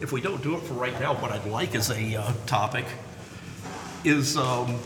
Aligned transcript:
if 0.00 0.12
we 0.12 0.20
don't 0.20 0.42
do 0.42 0.56
it 0.56 0.62
for 0.62 0.74
right 0.74 0.98
now, 1.00 1.14
what 1.14 1.30
I'd 1.30 1.44
like 1.46 1.74
as 1.74 1.90
a 1.90 2.16
uh, 2.16 2.32
topic 2.46 2.84
is 4.04 4.36
um, 4.36 4.78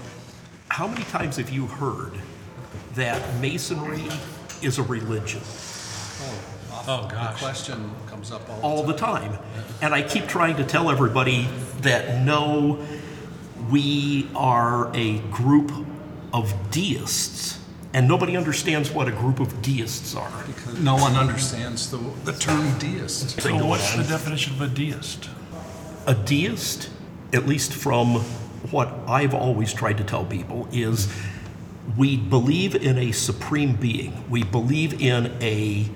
how 0.69 0.89
many 0.89 1.05
times 1.05 1.37
have 1.37 1.51
you 1.51 1.67
heard 1.67 2.13
that 2.95 3.41
masonry 3.41 4.05
is 4.63 4.79
a 4.79 4.83
religion? 4.83 5.41
Oh, 6.87 7.03
The 7.09 7.15
gosh. 7.15 7.41
question 7.41 7.91
comes 8.07 8.33
up 8.33 8.49
all 8.51 8.57
the 8.57 8.63
all 8.93 8.97
time. 8.97 9.31
the 9.33 9.37
time. 9.39 9.45
And 9.81 9.95
I 9.95 10.03
keep 10.03 10.27
trying 10.27 10.57
to 10.57 10.65
tell 10.65 10.91
everybody 10.91 11.49
that 11.83 12.25
no, 12.25 12.85
we 13.71 14.29
are 14.35 14.95
a 14.95 15.19
group 15.31 15.71
of 16.33 16.53
deists. 16.71 17.61
And 17.95 18.09
nobody 18.09 18.37
understands 18.37 18.91
what 18.91 19.07
a 19.07 19.13
group 19.13 19.39
of 19.39 19.63
deists 19.63 20.17
are. 20.17 20.45
Because 20.49 20.81
no 20.81 20.97
one 20.97 21.15
understands 21.15 21.93
the, 21.93 21.99
the 22.25 22.33
term 22.33 22.77
deist. 22.81 23.37
They 23.37 23.43
So 23.43 23.65
what's 23.65 23.95
the 23.95 24.03
definition 24.03 24.55
of 24.55 24.61
a 24.61 24.67
deist? 24.67 25.31
A 26.09 26.15
deist, 26.15 26.91
at 27.33 27.47
least 27.47 27.73
from 27.73 28.17
what 28.73 28.89
I've 29.07 29.33
always 29.33 29.73
tried 29.73 29.99
to 29.99 30.05
tell 30.05 30.25
people, 30.25 30.69
is 30.73 31.09
we 31.97 32.17
believe 32.17 32.75
in 32.75 32.99
a 32.99 33.13
supreme 33.13 33.77
being. 33.77 34.29
We 34.29 34.43
believe 34.43 35.01
in 35.01 35.33
a 35.41 35.89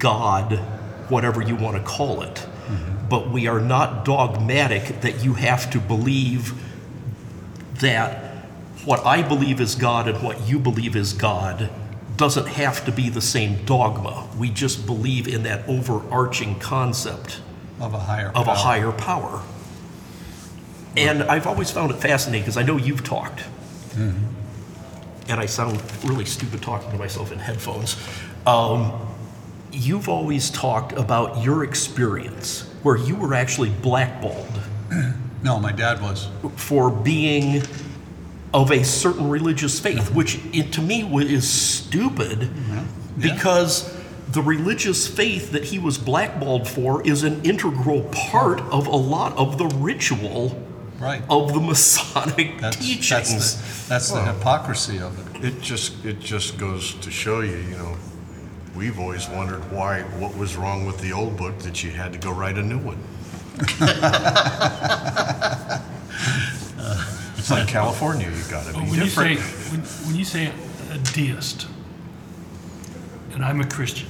God, 0.00 0.54
whatever 1.08 1.42
you 1.42 1.54
want 1.54 1.76
to 1.76 1.82
call 1.82 2.22
it. 2.22 2.34
Mm-hmm. 2.34 3.08
But 3.08 3.30
we 3.30 3.46
are 3.46 3.60
not 3.60 4.04
dogmatic 4.04 5.02
that 5.02 5.24
you 5.24 5.34
have 5.34 5.70
to 5.70 5.78
believe 5.78 6.60
that 7.74 8.25
what 8.86 9.04
I 9.04 9.20
believe 9.20 9.60
is 9.60 9.74
God 9.74 10.08
and 10.08 10.22
what 10.22 10.48
you 10.48 10.58
believe 10.58 10.96
is 10.96 11.12
God 11.12 11.68
doesn't 12.16 12.46
have 12.46 12.84
to 12.86 12.92
be 12.92 13.10
the 13.10 13.20
same 13.20 13.62
dogma. 13.66 14.26
We 14.38 14.48
just 14.48 14.86
believe 14.86 15.28
in 15.28 15.42
that 15.42 15.68
overarching 15.68 16.58
concept 16.58 17.40
Of 17.80 17.92
a 17.92 17.98
higher 17.98 18.28
of 18.28 18.42
a 18.42 18.44
power. 18.44 18.54
higher 18.56 18.92
power. 18.92 19.42
And 20.96 21.22
I've 21.24 21.46
always 21.46 21.70
found 21.70 21.90
it 21.90 21.98
fascinating 21.98 22.42
because 22.44 22.56
I 22.56 22.62
know 22.62 22.78
you've 22.78 23.04
talked. 23.04 23.42
And 25.28 25.40
I 25.40 25.46
sound 25.46 25.82
really 26.04 26.24
stupid 26.24 26.62
talking 26.62 26.90
to 26.92 26.96
myself 26.96 27.32
in 27.32 27.38
headphones. 27.38 27.96
Um, 28.46 28.92
you've 29.72 30.08
always 30.08 30.48
talked 30.50 30.92
about 30.92 31.42
your 31.42 31.64
experience 31.64 32.62
where 32.82 32.96
you 32.96 33.16
were 33.16 33.34
actually 33.34 33.70
blackballed 33.70 34.60
No, 35.42 35.58
my 35.58 35.72
dad 35.72 36.00
was. 36.00 36.28
for 36.56 36.90
being 36.90 37.62
of 38.56 38.70
a 38.70 38.82
certain 38.82 39.28
religious 39.28 39.78
faith, 39.78 40.14
which 40.14 40.40
it, 40.54 40.72
to 40.72 40.80
me 40.80 41.04
wa- 41.04 41.20
is 41.20 41.46
stupid 41.46 42.38
mm-hmm. 42.38 43.20
because 43.20 43.94
the 44.30 44.40
religious 44.40 45.06
faith 45.06 45.52
that 45.52 45.64
he 45.64 45.78
was 45.78 45.98
blackballed 45.98 46.66
for 46.66 47.06
is 47.06 47.22
an 47.22 47.44
integral 47.44 48.04
part 48.04 48.58
of 48.72 48.86
a 48.86 48.96
lot 48.96 49.36
of 49.36 49.58
the 49.58 49.66
ritual 49.76 50.62
Right. 50.98 51.22
of 51.28 51.52
the 51.52 51.60
Masonic 51.60 52.58
That's, 52.58 52.78
teachings. 52.78 53.06
that's 53.06 53.52
the, 53.52 53.88
that's 53.90 54.10
the 54.12 54.24
hypocrisy 54.32 54.98
of 54.98 55.36
it. 55.36 55.44
It 55.44 55.60
just, 55.60 56.02
it 56.06 56.20
just 56.20 56.56
goes 56.56 56.94
to 56.94 57.10
show 57.10 57.40
you, 57.40 57.58
you 57.58 57.76
know, 57.76 57.98
we've 58.74 58.98
always 58.98 59.28
wondered 59.28 59.70
why, 59.70 60.00
what 60.18 60.34
was 60.38 60.56
wrong 60.56 60.86
with 60.86 60.98
the 61.02 61.12
old 61.12 61.36
book 61.36 61.58
that 61.58 61.84
you 61.84 61.90
had 61.90 62.14
to 62.14 62.18
go 62.18 62.32
write 62.32 62.56
a 62.56 62.62
new 62.62 62.78
one. 62.78 62.96
Uh, 66.78 67.15
It's 67.46 67.52
like 67.52 67.68
California, 67.68 68.28
you 68.28 68.50
gotta 68.50 68.72
be 68.72 68.80
when 68.80 68.94
you 68.94 69.06
say 69.06 69.34
different. 69.36 69.70
when, 69.70 70.08
when 70.08 70.16
you 70.16 70.24
say 70.24 70.52
a 70.90 70.98
deist, 70.98 71.68
and 73.32 73.44
I'm 73.44 73.60
a 73.60 73.66
Christian, 73.68 74.08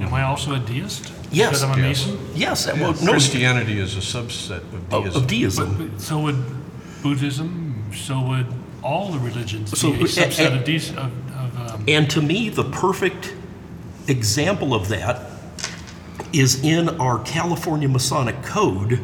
am 0.00 0.12
I 0.12 0.24
also 0.24 0.54
a 0.54 0.58
deist? 0.58 1.12
Yes. 1.30 1.50
Because 1.50 1.62
I'm 1.62 1.70
a 1.70 1.76
Yes. 1.76 2.06
Mason. 2.08 2.18
yes, 2.34 2.66
well, 2.66 2.94
no, 2.94 3.12
Christianity 3.12 3.78
is 3.78 3.94
a 3.96 4.00
subset 4.00 4.62
of 4.72 4.92
of, 4.92 5.04
deism. 5.04 5.22
of 5.22 5.26
deism. 5.28 5.78
But, 5.78 5.92
but 5.92 6.00
so 6.00 6.18
would 6.22 6.44
Buddhism. 7.00 7.92
So 7.94 8.20
would 8.22 8.46
all 8.82 9.12
the 9.12 9.20
religions 9.20 9.78
So, 9.78 9.92
be 9.92 10.00
a 10.00 10.04
subset 10.06 10.50
uh, 10.50 10.58
of, 10.58 10.64
deist, 10.64 10.96
of, 10.96 11.12
of 11.36 11.74
um, 11.74 11.84
And 11.86 12.10
to 12.10 12.20
me, 12.20 12.48
the 12.48 12.64
perfect 12.64 13.34
example 14.08 14.74
of 14.74 14.88
that 14.88 15.30
is 16.32 16.60
in 16.64 16.88
our 17.00 17.20
California 17.20 17.88
Masonic 17.88 18.42
Code. 18.42 18.98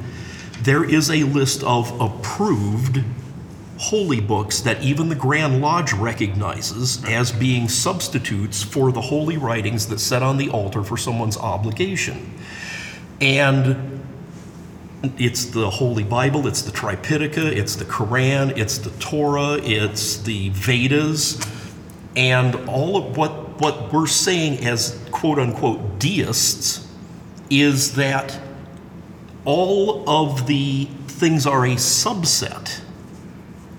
There 0.62 0.82
is 0.82 1.08
a 1.08 1.22
list 1.22 1.62
of 1.62 2.00
approved 2.00 3.04
holy 3.80 4.20
books 4.20 4.60
that 4.60 4.82
even 4.82 5.08
the 5.08 5.14
Grand 5.14 5.62
Lodge 5.62 5.94
recognizes 5.94 7.02
as 7.04 7.32
being 7.32 7.66
substitutes 7.66 8.62
for 8.62 8.92
the 8.92 9.00
holy 9.00 9.38
writings 9.38 9.88
that 9.88 10.00
set 10.00 10.22
on 10.22 10.36
the 10.36 10.50
altar 10.50 10.84
for 10.84 10.98
someone's 10.98 11.38
obligation. 11.38 12.34
And 13.22 14.02
it's 15.16 15.46
the 15.46 15.70
Holy 15.70 16.04
Bible, 16.04 16.46
it's 16.46 16.60
the 16.60 16.72
Tripitaka, 16.72 17.56
it's 17.56 17.74
the 17.74 17.86
Quran, 17.86 18.54
it's 18.58 18.76
the 18.76 18.90
Torah, 19.00 19.54
it's 19.62 20.18
the 20.18 20.50
Vedas, 20.50 21.40
and 22.14 22.56
all 22.68 22.98
of 22.98 23.16
what, 23.16 23.60
what 23.62 23.90
we're 23.94 24.06
saying 24.06 24.62
as 24.66 25.00
quote 25.10 25.38
unquote 25.38 25.98
deists 25.98 26.86
is 27.48 27.94
that 27.94 28.38
all 29.46 30.08
of 30.08 30.46
the 30.46 30.84
things 31.06 31.46
are 31.46 31.64
a 31.64 31.76
subset 31.76 32.82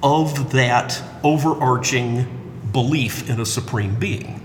of 0.03 0.51
that 0.51 1.01
overarching 1.23 2.25
belief 2.71 3.29
in 3.29 3.39
a 3.39 3.45
supreme 3.45 3.95
being. 3.95 4.41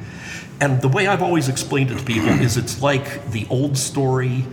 And 0.60 0.80
the 0.80 0.88
way 0.88 1.06
I've 1.06 1.22
always 1.22 1.48
explained 1.48 1.90
it 1.90 1.98
to 1.98 2.04
people 2.04 2.28
is 2.28 2.56
it's 2.56 2.82
like 2.82 3.30
the 3.30 3.46
old 3.50 3.76
story 3.76 4.44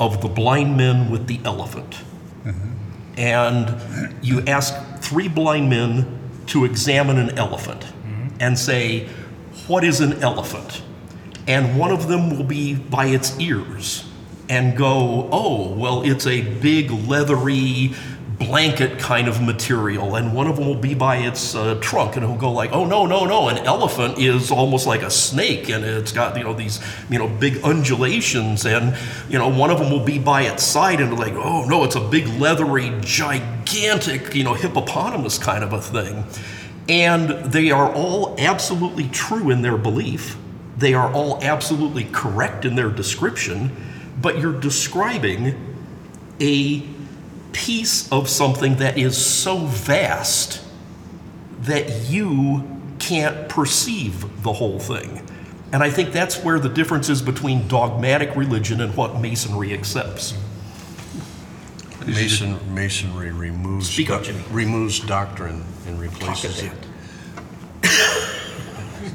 of 0.00 0.20
the 0.20 0.28
blind 0.28 0.76
men 0.76 1.10
with 1.10 1.26
the 1.26 1.40
elephant. 1.44 1.98
Mm-hmm. 2.44 2.68
And 3.16 4.24
you 4.24 4.40
ask 4.46 4.74
three 5.00 5.28
blind 5.28 5.70
men 5.70 6.18
to 6.46 6.64
examine 6.64 7.18
an 7.18 7.38
elephant 7.38 7.80
mm-hmm. 7.80 8.28
and 8.40 8.58
say, 8.58 9.08
What 9.68 9.84
is 9.84 10.00
an 10.00 10.22
elephant? 10.22 10.82
And 11.46 11.78
one 11.78 11.92
of 11.92 12.08
them 12.08 12.36
will 12.36 12.44
be 12.44 12.74
by 12.74 13.06
its 13.06 13.38
ears 13.38 14.08
and 14.48 14.76
go, 14.76 15.28
Oh, 15.30 15.72
well, 15.72 16.02
it's 16.02 16.26
a 16.26 16.42
big 16.42 16.90
leathery 16.90 17.94
blanket 18.46 18.98
kind 18.98 19.28
of 19.28 19.40
material. 19.40 20.16
And 20.16 20.32
one 20.32 20.46
of 20.46 20.56
them 20.56 20.66
will 20.66 20.74
be 20.74 20.94
by 20.94 21.16
its 21.16 21.54
uh, 21.54 21.78
trunk 21.80 22.16
and 22.16 22.24
he'll 22.24 22.36
go, 22.36 22.52
like, 22.52 22.72
Oh, 22.72 22.84
no, 22.84 23.06
no, 23.06 23.24
no. 23.24 23.48
An 23.48 23.58
elephant 23.58 24.18
is 24.18 24.50
almost 24.50 24.86
like 24.86 25.02
a 25.02 25.10
snake 25.10 25.68
and 25.68 25.84
it's 25.84 26.12
got, 26.12 26.36
you 26.36 26.44
know, 26.44 26.52
these, 26.52 26.80
you 27.10 27.18
know, 27.18 27.28
big 27.28 27.62
undulations. 27.64 28.66
And, 28.66 28.96
you 29.28 29.38
know, 29.38 29.48
one 29.48 29.70
of 29.70 29.78
them 29.78 29.90
will 29.90 30.04
be 30.04 30.18
by 30.18 30.42
its 30.42 30.62
side 30.62 31.00
and 31.00 31.18
like, 31.18 31.34
Oh, 31.34 31.64
no, 31.64 31.84
it's 31.84 31.96
a 31.96 32.00
big 32.00 32.26
leathery, 32.28 32.92
gigantic, 33.00 34.34
you 34.34 34.44
know, 34.44 34.54
hippopotamus 34.54 35.38
kind 35.38 35.64
of 35.64 35.72
a 35.72 35.80
thing. 35.80 36.24
And 36.88 37.28
they 37.52 37.70
are 37.70 37.92
all 37.92 38.34
absolutely 38.38 39.08
true 39.08 39.50
in 39.50 39.62
their 39.62 39.76
belief. 39.76 40.36
They 40.76 40.94
are 40.94 41.12
all 41.12 41.38
absolutely 41.42 42.04
correct 42.04 42.64
in 42.64 42.74
their 42.74 42.90
description, 42.90 43.70
but 44.20 44.38
you're 44.38 44.58
describing 44.58 45.54
a 46.40 46.82
piece 47.52 48.10
of 48.10 48.28
something 48.28 48.76
that 48.76 48.98
is 48.98 49.16
so 49.16 49.58
vast 49.58 50.64
that 51.60 52.10
you 52.10 52.68
can't 52.98 53.48
perceive 53.48 54.42
the 54.42 54.52
whole 54.52 54.78
thing. 54.78 55.26
And 55.72 55.82
I 55.82 55.90
think 55.90 56.12
that's 56.12 56.42
where 56.42 56.58
the 56.58 56.68
difference 56.68 57.08
is 57.08 57.22
between 57.22 57.66
dogmatic 57.68 58.36
religion 58.36 58.80
and 58.80 58.94
what 58.96 59.20
Masonry 59.20 59.72
accepts. 59.72 60.34
Mason, 62.06 62.74
masonry 62.74 63.30
removes. 63.30 63.88
Speak 63.88 64.10
up, 64.10 64.24
Jimmy. 64.24 64.42
Removes 64.50 64.98
doctrine 65.00 65.64
and 65.86 66.00
replaces 66.00 66.62
it. 66.62 66.72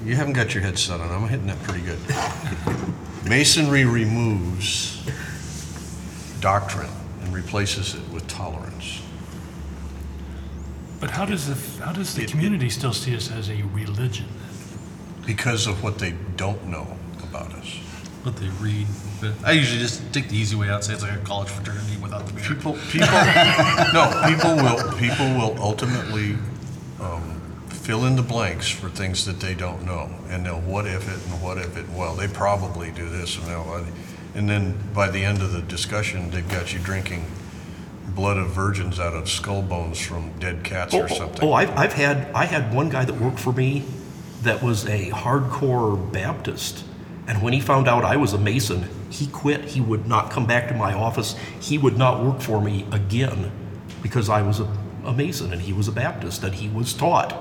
You 0.05 0.15
haven't 0.15 0.33
got 0.33 0.53
your 0.53 0.63
head 0.63 0.79
set 0.79 1.01
on, 1.01 1.11
I'm 1.11 1.27
hitting 1.27 1.47
that 1.47 1.61
pretty 1.63 1.81
good. 1.81 1.99
Masonry 3.29 3.83
removes 3.83 5.05
doctrine 6.39 6.89
and 7.27 7.35
replaces 7.35 7.93
it 7.93 8.07
with 8.09 8.25
tolerance. 8.27 9.01
but 10.99 11.11
how 11.11 11.25
does 11.25 11.45
the 11.47 11.83
how 11.83 11.91
does 11.91 12.15
the 12.15 12.25
community 12.25 12.69
still 12.69 12.93
see 12.93 13.15
us 13.15 13.29
as 13.29 13.49
a 13.49 13.61
religion? 13.73 14.25
Because 15.25 15.67
of 15.67 15.83
what 15.83 15.99
they 15.99 16.13
don't 16.37 16.65
know 16.67 16.87
about 17.21 17.51
us. 17.53 17.67
what 18.23 18.37
they 18.37 18.47
read. 18.61 18.87
But 19.21 19.33
I 19.43 19.51
usually 19.51 19.79
just 19.79 20.01
take 20.13 20.29
the 20.29 20.37
easy 20.37 20.55
way 20.55 20.69
out, 20.69 20.83
say 20.83 20.93
it's 20.93 21.03
like 21.03 21.13
a 21.13 21.23
college 21.23 21.49
fraternity 21.49 21.97
without 22.01 22.25
the 22.27 22.33
beer. 22.33 22.43
People, 22.45 22.73
people, 22.91 23.07
no, 23.93 24.03
people 24.27 24.55
will, 24.55 24.91
people 24.97 25.27
will 25.37 25.55
ultimately 25.61 26.37
um, 27.01 27.41
fill 27.69 28.05
in 28.05 28.15
the 28.15 28.21
blanks 28.21 28.69
for 28.69 28.89
things 28.89 29.25
that 29.25 29.39
they 29.39 29.53
don't 29.53 29.83
know. 29.85 30.09
And 30.29 30.45
they'll 30.45 30.61
what 30.61 30.85
if 30.87 31.07
it 31.07 31.19
and 31.31 31.41
what 31.43 31.57
if 31.57 31.75
it, 31.77 31.89
well, 31.89 32.15
they 32.15 32.27
probably 32.27 32.91
do 32.91 33.09
this 33.09 33.37
and 33.37 33.47
they'll, 33.47 33.85
and 34.37 34.47
then 34.49 34.77
by 34.93 35.09
the 35.09 35.23
end 35.25 35.41
of 35.41 35.51
the 35.51 35.61
discussion, 35.61 36.29
they've 36.31 36.47
got 36.49 36.71
you 36.73 36.79
drinking 36.79 37.25
blood 38.15 38.37
of 38.37 38.49
virgins 38.49 38.99
out 38.99 39.13
of 39.13 39.29
skull 39.29 39.61
bones 39.61 39.99
from 39.99 40.31
dead 40.39 40.63
cats 40.63 40.93
Oh, 40.93 41.01
or 41.01 41.03
oh, 41.03 41.07
something. 41.15 41.47
oh, 41.49 41.53
I've, 41.53 41.75
I've 41.77 41.93
had 41.93 42.31
I 42.33 42.45
had 42.45 42.73
one 42.73 42.89
guy 42.89 43.03
that 43.05 43.15
worked 43.19 43.39
for 43.39 43.51
me 43.53 43.83
that 44.43 44.63
was 44.63 44.85
a 44.85 45.09
hardcore 45.11 46.11
Baptist, 46.11 46.83
and 47.27 47.41
when 47.41 47.53
he 47.53 47.59
found 47.59 47.87
out 47.87 48.05
I 48.05 48.15
was 48.17 48.33
a 48.33 48.37
Mason, 48.37 48.85
He 49.09 49.27
quit. 49.27 49.65
He 49.65 49.81
would 49.81 50.05
not 50.07 50.31
come 50.31 50.45
back 50.45 50.67
to 50.67 50.73
my 50.75 50.93
office. 50.93 51.35
He 51.59 51.77
would 51.77 51.97
not 51.97 52.23
work 52.23 52.41
for 52.41 52.61
me 52.61 52.85
again 52.91 53.51
because 54.03 54.29
I 54.29 54.41
was 54.41 54.59
a, 54.59 54.67
a 55.05 55.13
Mason 55.13 55.51
and 55.53 55.61
he 55.61 55.73
was 55.73 55.87
a 55.87 55.91
Baptist. 55.91 56.43
And 56.43 56.53
he 56.53 56.69
was 56.69 56.93
taught 56.93 57.33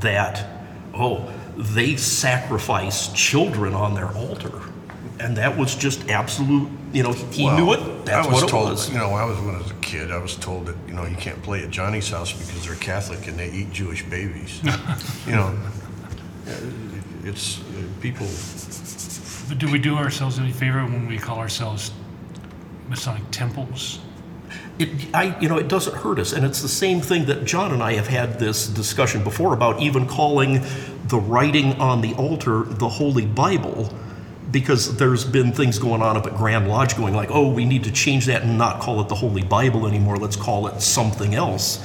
that, 0.00 0.46
oh, 0.94 1.30
they 1.56 1.96
sacrifice 1.96 3.12
children 3.12 3.74
on 3.74 3.94
their 3.94 4.10
altar. 4.14 4.62
And 5.20 5.36
that 5.36 5.56
was 5.56 5.74
just 5.74 6.08
absolute, 6.08 6.70
you 6.92 7.02
know, 7.02 7.12
he 7.12 7.44
Well, 7.44 7.56
knew 7.56 7.72
it. 7.72 8.06
That's 8.06 8.26
I 8.26 8.30
was 8.30 8.42
what 8.42 8.48
it 8.48 8.50
told, 8.52 8.70
was. 8.70 8.88
You 8.90 8.98
know, 8.98 9.10
I 9.10 9.24
was 9.24 9.38
when 9.40 9.54
I 9.54 9.58
was 9.58 9.70
a 9.70 9.74
kid. 9.74 10.10
I 10.12 10.18
was 10.18 10.36
told 10.36 10.66
that 10.66 10.76
you 10.86 10.94
know 10.94 11.04
you 11.06 11.16
can't 11.16 11.42
play 11.42 11.64
at 11.64 11.70
Johnny's 11.70 12.08
house 12.10 12.32
because 12.32 12.64
they're 12.66 12.76
Catholic 12.76 13.26
and 13.26 13.38
they 13.38 13.50
eat 13.50 13.72
Jewish 13.72 14.04
babies. 14.04 14.60
you 15.26 15.32
know, 15.34 15.56
uh, 16.46 16.52
it's 17.24 17.58
uh, 17.60 17.62
people. 18.00 18.26
But 19.48 19.58
do 19.58 19.70
we 19.72 19.78
do 19.78 19.96
ourselves 19.96 20.38
any 20.38 20.52
favor 20.52 20.84
when 20.84 21.08
we 21.08 21.18
call 21.18 21.38
ourselves 21.38 21.90
Masonic 22.88 23.22
temples? 23.30 24.00
It, 24.78 24.90
I, 25.12 25.36
you 25.40 25.48
know, 25.48 25.58
it 25.58 25.68
doesn't 25.68 25.96
hurt 25.96 26.18
us, 26.20 26.32
and 26.32 26.46
it's 26.46 26.62
the 26.62 26.68
same 26.68 27.00
thing 27.00 27.24
that 27.26 27.44
John 27.44 27.72
and 27.72 27.82
I 27.82 27.94
have 27.94 28.06
had 28.06 28.38
this 28.38 28.68
discussion 28.68 29.24
before 29.24 29.52
about 29.52 29.80
even 29.82 30.06
calling 30.06 30.62
the 31.08 31.18
writing 31.18 31.72
on 31.80 32.00
the 32.02 32.14
altar 32.14 32.62
the 32.62 32.88
Holy 32.88 33.26
Bible, 33.26 33.92
because 34.50 34.96
there's 34.96 35.24
been 35.24 35.52
things 35.52 35.78
going 35.78 36.02
on 36.02 36.16
up 36.16 36.26
at 36.26 36.34
Grand 36.34 36.68
Lodge 36.68 36.96
going 36.96 37.14
like, 37.14 37.30
oh, 37.30 37.50
we 37.50 37.64
need 37.64 37.84
to 37.84 37.92
change 37.92 38.26
that 38.26 38.42
and 38.42 38.56
not 38.56 38.80
call 38.80 39.00
it 39.00 39.08
the 39.08 39.14
Holy 39.14 39.42
Bible 39.42 39.86
anymore. 39.86 40.16
Let's 40.16 40.36
call 40.36 40.66
it 40.68 40.80
something 40.80 41.34
else. 41.34 41.84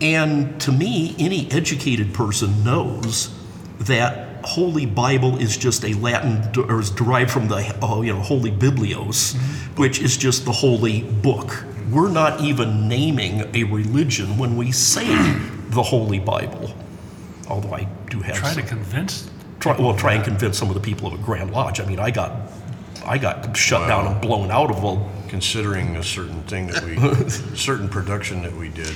And 0.00 0.60
to 0.60 0.70
me, 0.70 1.16
any 1.18 1.50
educated 1.50 2.14
person 2.14 2.62
knows 2.62 3.34
that 3.80 4.44
Holy 4.44 4.86
Bible 4.86 5.38
is 5.38 5.56
just 5.56 5.84
a 5.84 5.92
Latin, 5.94 6.42
or 6.56 6.80
is 6.80 6.90
derived 6.90 7.30
from 7.30 7.48
the 7.48 7.76
oh, 7.82 8.02
you 8.02 8.12
know 8.12 8.20
Holy 8.20 8.52
Biblios, 8.52 9.34
mm-hmm. 9.34 9.80
which 9.80 10.00
is 10.00 10.16
just 10.16 10.44
the 10.44 10.52
holy 10.52 11.02
book. 11.02 11.64
We're 11.90 12.10
not 12.10 12.40
even 12.40 12.88
naming 12.88 13.50
a 13.54 13.64
religion 13.64 14.38
when 14.38 14.56
we 14.56 14.72
say 14.72 15.06
the 15.70 15.82
Holy 15.82 16.20
Bible. 16.20 16.72
Although 17.48 17.74
I 17.74 17.88
do 18.10 18.20
have 18.20 18.36
Try 18.36 18.54
to 18.54 18.62
convince. 18.62 19.28
Try, 19.60 19.76
well 19.78 19.96
try 19.96 20.14
and 20.14 20.24
convince 20.24 20.58
some 20.58 20.68
of 20.68 20.74
the 20.74 20.80
people 20.80 21.06
of 21.06 21.14
a 21.14 21.22
Grand 21.22 21.50
Lodge. 21.50 21.80
I 21.80 21.84
mean, 21.84 21.98
I 21.98 22.10
got 22.10 22.32
I 23.04 23.18
got 23.18 23.56
shut 23.56 23.88
down 23.88 24.06
and 24.06 24.20
blown 24.20 24.50
out 24.50 24.70
of 24.70 24.84
a 24.84 25.28
considering 25.28 25.96
a 25.96 26.02
certain 26.02 26.42
thing 26.42 26.66
that 26.68 26.84
we, 26.84 27.28
certain 27.56 27.88
production 27.88 28.42
that 28.42 28.52
we 28.54 28.68
did, 28.68 28.92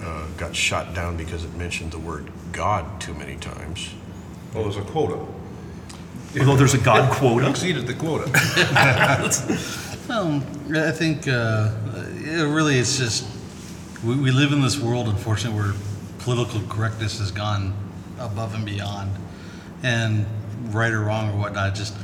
uh, 0.00 0.26
got 0.36 0.54
shot 0.54 0.94
down 0.94 1.16
because 1.16 1.44
it 1.44 1.54
mentioned 1.54 1.92
the 1.92 1.98
word 1.98 2.30
God 2.52 3.00
too 3.00 3.14
many 3.14 3.36
times. 3.36 3.94
Well, 4.54 4.64
there's 4.64 4.76
a 4.76 4.82
quota. 4.82 5.24
although 6.38 6.56
there's 6.56 6.74
a 6.74 6.78
God 6.78 7.10
quota. 7.16 7.48
Exceeded 7.50 7.86
the 7.86 7.94
quota. 7.94 8.28
Well, 10.08 10.42
I 10.74 10.90
think 10.90 11.28
uh, 11.28 11.70
it 12.16 12.48
really 12.48 12.78
it's 12.78 12.96
just 12.96 13.28
we, 14.02 14.16
we 14.16 14.30
live 14.30 14.52
in 14.52 14.62
this 14.62 14.78
world, 14.78 15.06
unfortunately, 15.06 15.60
where 15.60 15.74
political 16.20 16.62
correctness 16.62 17.18
has 17.18 17.30
gone 17.30 17.74
above 18.18 18.54
and 18.54 18.64
beyond, 18.64 19.10
and 19.82 20.26
right 20.74 20.92
or 20.92 21.00
wrong 21.00 21.30
or 21.30 21.38
whatnot, 21.38 21.74
just 21.74 21.94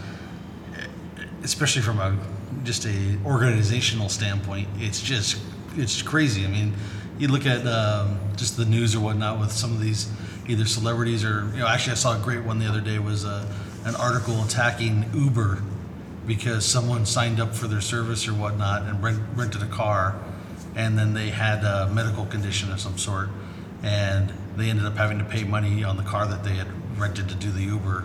especially 1.42 1.82
from 1.82 2.00
a 2.00 2.16
just 2.64 2.86
a 2.86 3.18
organizational 3.24 4.08
standpoint, 4.08 4.68
it's 4.78 5.00
just 5.00 5.38
it's 5.76 6.02
crazy. 6.02 6.44
I 6.44 6.48
mean, 6.48 6.74
you 7.18 7.28
look 7.28 7.46
at 7.46 7.66
um, 7.66 8.18
just 8.36 8.56
the 8.56 8.64
news 8.64 8.94
or 8.94 9.00
whatnot 9.00 9.38
with 9.38 9.52
some 9.52 9.72
of 9.72 9.80
these 9.80 10.10
either 10.48 10.64
celebrities 10.64 11.24
or 11.24 11.48
you 11.52 11.60
know. 11.60 11.68
Actually, 11.68 11.92
I 11.92 11.96
saw 11.96 12.18
a 12.18 12.22
great 12.22 12.42
one 12.42 12.58
the 12.58 12.66
other 12.66 12.80
day 12.80 12.98
was 12.98 13.24
uh, 13.24 13.46
an 13.84 13.94
article 13.96 14.42
attacking 14.42 15.04
Uber 15.14 15.62
because 16.26 16.64
someone 16.64 17.04
signed 17.04 17.38
up 17.38 17.54
for 17.54 17.68
their 17.68 17.82
service 17.82 18.26
or 18.26 18.32
whatnot 18.32 18.82
and 18.82 19.02
rent, 19.02 19.20
rented 19.34 19.62
a 19.62 19.66
car, 19.66 20.18
and 20.74 20.98
then 20.98 21.12
they 21.12 21.28
had 21.30 21.62
a 21.64 21.90
medical 21.92 22.24
condition 22.26 22.72
of 22.72 22.80
some 22.80 22.96
sort, 22.96 23.28
and 23.82 24.32
they 24.56 24.70
ended 24.70 24.86
up 24.86 24.96
having 24.96 25.18
to 25.18 25.24
pay 25.24 25.44
money 25.44 25.84
on 25.84 25.96
the 25.98 26.02
car 26.02 26.26
that 26.26 26.42
they 26.42 26.54
had 26.54 26.68
rented 26.96 27.28
to 27.28 27.34
do 27.34 27.50
the 27.50 27.62
Uber 27.62 28.04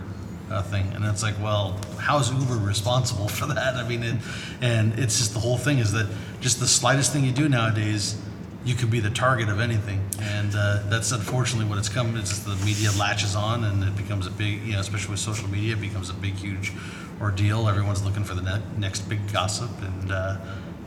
uh, 0.51 0.61
thing. 0.63 0.91
And 0.93 1.05
it's 1.05 1.23
like, 1.23 1.39
well, 1.41 1.79
how 1.97 2.19
is 2.19 2.31
Uber 2.31 2.55
responsible 2.55 3.27
for 3.39 3.45
that? 3.47 3.75
I 3.75 3.87
mean, 3.87 4.03
it, 4.03 4.15
and 4.61 4.97
it's 4.99 5.17
just 5.17 5.33
the 5.33 5.39
whole 5.39 5.57
thing 5.57 5.79
is 5.79 5.91
that 5.93 6.07
just 6.41 6.59
the 6.59 6.67
slightest 6.67 7.13
thing 7.13 7.23
you 7.23 7.31
do 7.31 7.49
nowadays, 7.49 8.19
you 8.65 8.75
could 8.75 8.91
be 8.91 8.99
the 8.99 9.09
target 9.09 9.49
of 9.49 9.59
anything. 9.59 10.01
And 10.21 10.53
uh, 10.55 10.83
that's 10.87 11.11
unfortunately 11.11 11.69
what 11.69 11.77
it's 11.77 11.89
come. 11.89 12.15
It's 12.17 12.29
just 12.29 12.45
the 12.45 12.55
media 12.65 12.91
latches 12.97 13.35
on 13.35 13.63
and 13.63 13.83
it 13.83 13.95
becomes 13.95 14.27
a 14.27 14.31
big, 14.31 14.63
you 14.63 14.73
know, 14.73 14.79
especially 14.79 15.11
with 15.11 15.19
social 15.19 15.47
media, 15.49 15.73
it 15.73 15.81
becomes 15.81 16.09
a 16.09 16.13
big, 16.13 16.35
huge 16.35 16.73
ordeal. 17.21 17.67
Everyone's 17.69 18.03
looking 18.03 18.23
for 18.23 18.33
the 18.35 18.41
ne- 18.41 18.61
next 18.77 19.01
big 19.01 19.31
gossip. 19.31 19.69
And, 19.81 20.11
uh, 20.11 20.37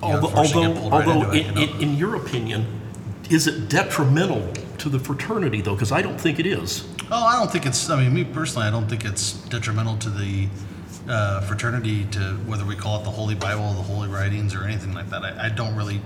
you 0.02 0.08
know, 0.08 0.14
Although, 0.14 0.28
unfortunately 0.28 0.72
get 0.72 0.76
pulled 0.80 0.92
right 0.92 1.06
although 1.06 1.30
into 1.30 1.36
it, 1.38 1.46
you 1.46 1.52
know. 1.52 1.74
in, 1.76 1.80
in 1.90 1.96
your 1.96 2.16
opinion, 2.16 2.80
is 3.30 3.46
it 3.46 3.68
detrimental 3.68 4.52
to 4.78 4.88
the 4.88 4.98
fraternity 4.98 5.60
though? 5.60 5.74
Because 5.74 5.92
I 5.92 6.02
don't 6.02 6.20
think 6.20 6.38
it 6.38 6.46
is. 6.46 6.84
Oh, 7.10 7.24
I 7.26 7.38
don't 7.38 7.50
think 7.50 7.66
it's. 7.66 7.90
I 7.90 8.02
mean, 8.02 8.14
me 8.14 8.24
personally, 8.24 8.66
I 8.66 8.70
don't 8.70 8.88
think 8.88 9.04
it's 9.04 9.32
detrimental 9.48 9.96
to 9.98 10.10
the 10.10 10.48
uh, 11.08 11.40
fraternity 11.42 12.04
to 12.12 12.34
whether 12.46 12.64
we 12.64 12.76
call 12.76 13.00
it 13.00 13.04
the 13.04 13.10
Holy 13.10 13.34
Bible, 13.34 13.72
the 13.72 13.82
Holy 13.82 14.08
Writings, 14.08 14.54
or 14.54 14.64
anything 14.64 14.94
like 14.94 15.10
that. 15.10 15.24
I, 15.24 15.46
I 15.46 15.48
don't 15.48 15.74
really 15.74 16.00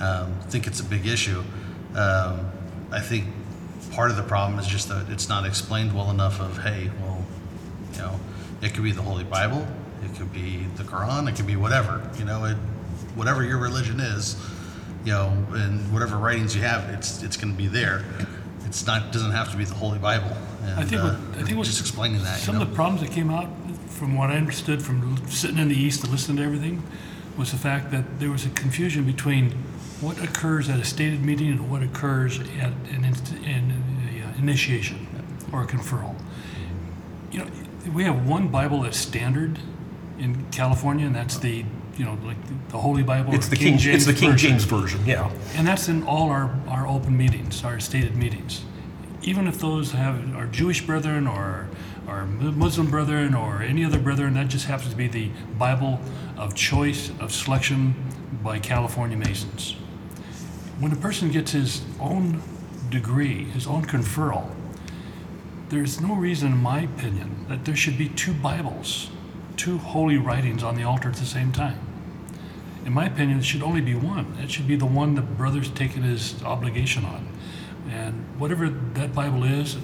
um, 0.00 0.34
think 0.48 0.66
it's 0.66 0.80
a 0.80 0.84
big 0.84 1.06
issue. 1.06 1.42
Um, 1.94 2.50
I 2.90 3.00
think 3.00 3.26
part 3.92 4.10
of 4.10 4.16
the 4.16 4.22
problem 4.22 4.58
is 4.58 4.66
just 4.66 4.88
that 4.88 5.08
it's 5.08 5.28
not 5.28 5.46
explained 5.46 5.94
well 5.94 6.10
enough. 6.10 6.40
Of 6.40 6.58
hey, 6.58 6.90
well, 7.00 7.24
you 7.92 7.98
know, 7.98 8.20
it 8.60 8.74
could 8.74 8.84
be 8.84 8.92
the 8.92 9.02
Holy 9.02 9.24
Bible, 9.24 9.66
it 10.02 10.16
could 10.16 10.32
be 10.32 10.66
the 10.76 10.82
Quran, 10.82 11.28
it 11.28 11.36
could 11.36 11.46
be 11.46 11.56
whatever. 11.56 12.10
You 12.18 12.24
know, 12.24 12.44
it, 12.44 12.56
whatever 13.14 13.44
your 13.44 13.58
religion 13.58 14.00
is, 14.00 14.36
you 15.04 15.12
know, 15.12 15.28
and 15.52 15.92
whatever 15.92 16.16
writings 16.16 16.54
you 16.56 16.62
have, 16.62 16.88
it's 16.90 17.22
it's 17.22 17.36
going 17.36 17.52
to 17.52 17.58
be 17.58 17.68
there. 17.68 18.04
It's 18.74 18.86
not 18.86 19.12
doesn't 19.12 19.30
have 19.30 19.52
to 19.52 19.56
be 19.56 19.64
the 19.64 19.74
Holy 19.74 20.00
Bible. 20.00 20.36
And, 20.64 20.80
I 20.80 20.82
think 20.82 21.00
uh, 21.00 21.04
what, 21.04 21.38
I 21.38 21.44
think 21.44 21.56
what 21.56 21.66
just 21.66 21.80
explaining 21.80 22.24
that. 22.24 22.40
Some 22.40 22.54
you 22.54 22.58
know? 22.58 22.64
of 22.64 22.70
the 22.70 22.74
problems 22.74 23.02
that 23.02 23.12
came 23.12 23.30
out, 23.30 23.48
from 23.86 24.16
what 24.16 24.30
I 24.30 24.36
understood 24.36 24.82
from 24.82 25.24
sitting 25.28 25.58
in 25.58 25.68
the 25.68 25.76
east 25.76 26.02
and 26.02 26.10
listening 26.10 26.38
to 26.38 26.42
everything, 26.42 26.82
was 27.38 27.52
the 27.52 27.56
fact 27.56 27.92
that 27.92 28.18
there 28.18 28.32
was 28.32 28.44
a 28.44 28.50
confusion 28.50 29.04
between 29.04 29.52
what 30.00 30.20
occurs 30.20 30.68
at 30.68 30.80
a 30.80 30.84
stated 30.84 31.22
meeting 31.22 31.52
and 31.52 31.70
what 31.70 31.84
occurs 31.84 32.40
at 32.40 32.72
an 32.90 33.04
inst- 33.04 33.32
in 33.34 33.80
a, 34.12 34.26
uh, 34.26 34.38
initiation 34.38 35.06
or 35.52 35.62
a 35.62 35.66
conferral. 35.68 36.16
You 37.30 37.44
know, 37.44 37.46
we 37.94 38.02
have 38.02 38.26
one 38.26 38.48
Bible 38.48 38.82
that's 38.82 38.98
standard 38.98 39.60
in 40.18 40.46
California, 40.50 41.06
and 41.06 41.14
that's 41.14 41.38
the 41.38 41.64
you 41.96 42.04
know 42.04 42.18
like 42.24 42.36
the 42.68 42.78
Holy 42.78 43.02
Bible. 43.02 43.34
It's 43.34 43.48
the 43.48 43.56
King, 43.56 43.78
it's 43.80 44.06
the 44.06 44.12
King 44.12 44.32
Version. 44.32 44.50
James 44.50 44.64
version. 44.64 45.00
Yeah. 45.06 45.30
And 45.54 45.66
that's 45.66 45.88
in 45.88 46.02
all 46.04 46.30
our, 46.30 46.54
our 46.68 46.86
open 46.86 47.16
meetings, 47.16 47.64
our 47.64 47.80
stated 47.80 48.16
meetings. 48.16 48.64
Even 49.22 49.46
if 49.46 49.58
those 49.58 49.92
have 49.92 50.34
our 50.34 50.46
Jewish 50.46 50.86
brethren 50.86 51.26
or 51.26 51.68
our 52.06 52.26
Muslim 52.26 52.90
brethren 52.90 53.34
or 53.34 53.62
any 53.62 53.84
other 53.84 53.98
brethren, 53.98 54.34
that 54.34 54.48
just 54.48 54.66
happens 54.66 54.90
to 54.90 54.96
be 54.96 55.08
the 55.08 55.30
Bible 55.58 56.00
of 56.36 56.54
choice, 56.54 57.10
of 57.20 57.32
selection 57.32 57.94
by 58.42 58.58
California 58.58 59.16
Masons. 59.16 59.76
When 60.78 60.92
a 60.92 60.96
person 60.96 61.30
gets 61.30 61.52
his 61.52 61.82
own 62.00 62.42
degree, 62.90 63.44
his 63.44 63.66
own 63.66 63.86
conferral, 63.86 64.50
there's 65.70 66.00
no 66.00 66.14
reason, 66.14 66.52
in 66.52 66.58
my 66.58 66.82
opinion, 66.82 67.46
that 67.48 67.64
there 67.64 67.76
should 67.76 67.96
be 67.96 68.10
two 68.10 68.34
Bibles, 68.34 69.10
two 69.56 69.78
holy 69.78 70.18
writings 70.18 70.62
on 70.62 70.76
the 70.76 70.82
altar 70.82 71.08
at 71.08 71.16
the 71.16 71.24
same 71.24 71.52
time. 71.52 71.78
In 72.84 72.92
my 72.92 73.06
opinion, 73.06 73.38
it 73.38 73.44
should 73.44 73.62
only 73.62 73.80
be 73.80 73.94
one. 73.94 74.36
It 74.42 74.50
should 74.50 74.66
be 74.68 74.76
the 74.76 74.86
one 74.86 75.14
that 75.14 75.36
brother's 75.38 75.70
taken 75.70 76.02
his 76.02 76.42
obligation 76.42 77.04
on. 77.04 77.26
And 77.90 78.14
whatever 78.38 78.68
that 78.68 79.14
Bible 79.14 79.44
is, 79.44 79.76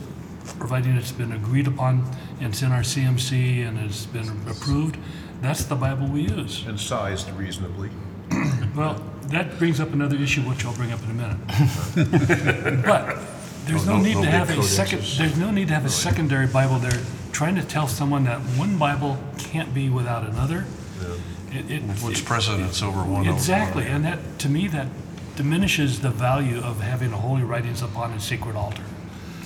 providing 0.58 0.96
it's 0.96 1.12
been 1.12 1.32
agreed 1.32 1.66
upon 1.66 2.04
and 2.40 2.48
it's 2.52 2.62
in 2.62 2.72
our 2.72 2.80
CMC 2.82 3.66
and 3.66 3.78
it's 3.78 4.06
been 4.06 4.28
approved, 4.48 4.96
that's 5.40 5.64
the 5.64 5.76
Bible 5.76 6.06
we 6.08 6.22
use. 6.22 6.66
And 6.66 6.78
sized 6.78 7.30
reasonably. 7.32 7.90
Well, 8.76 9.02
that 9.24 9.58
brings 9.58 9.80
up 9.80 9.92
another 9.92 10.14
issue, 10.14 10.42
which 10.42 10.64
I'll 10.64 10.72
bring 10.74 10.92
up 10.92 11.02
in 11.02 11.10
a 11.10 11.14
minute. 11.14 12.84
But 12.86 13.18
there's 13.66 13.82
Oh, 13.88 13.92
no 13.92 13.96
no- 13.96 14.02
need 14.04 14.14
no 14.14 14.22
to 14.22 14.30
have 14.30 14.50
a 14.56 14.62
second, 14.62 15.02
there's 15.18 15.36
no 15.36 15.50
need 15.50 15.66
to 15.68 15.74
have 15.74 15.84
a 15.84 15.88
secondary 15.90 16.46
Bible 16.46 16.78
there, 16.78 17.00
trying 17.32 17.56
to 17.56 17.62
tell 17.62 17.88
someone 17.88 18.22
that 18.24 18.38
one 18.56 18.78
Bible 18.78 19.18
can't 19.38 19.74
be 19.74 19.90
without 19.90 20.24
another. 20.24 20.66
It- 21.52 21.70
it- 21.70 21.82
What's 22.02 22.20
precedence 22.20 22.82
over 22.82 23.02
one? 23.02 23.22
over 23.26 23.32
Exactly, 23.32 23.86
and 23.86 24.04
that, 24.04 24.38
to 24.40 24.48
me, 24.48 24.68
that 24.68 24.86
diminishes 25.36 26.00
the 26.00 26.10
value 26.10 26.58
of 26.60 26.80
having 26.80 27.12
a 27.12 27.16
holy 27.16 27.42
writings 27.42 27.82
upon 27.82 28.12
a 28.12 28.20
sacred 28.20 28.56
altar. 28.56 28.82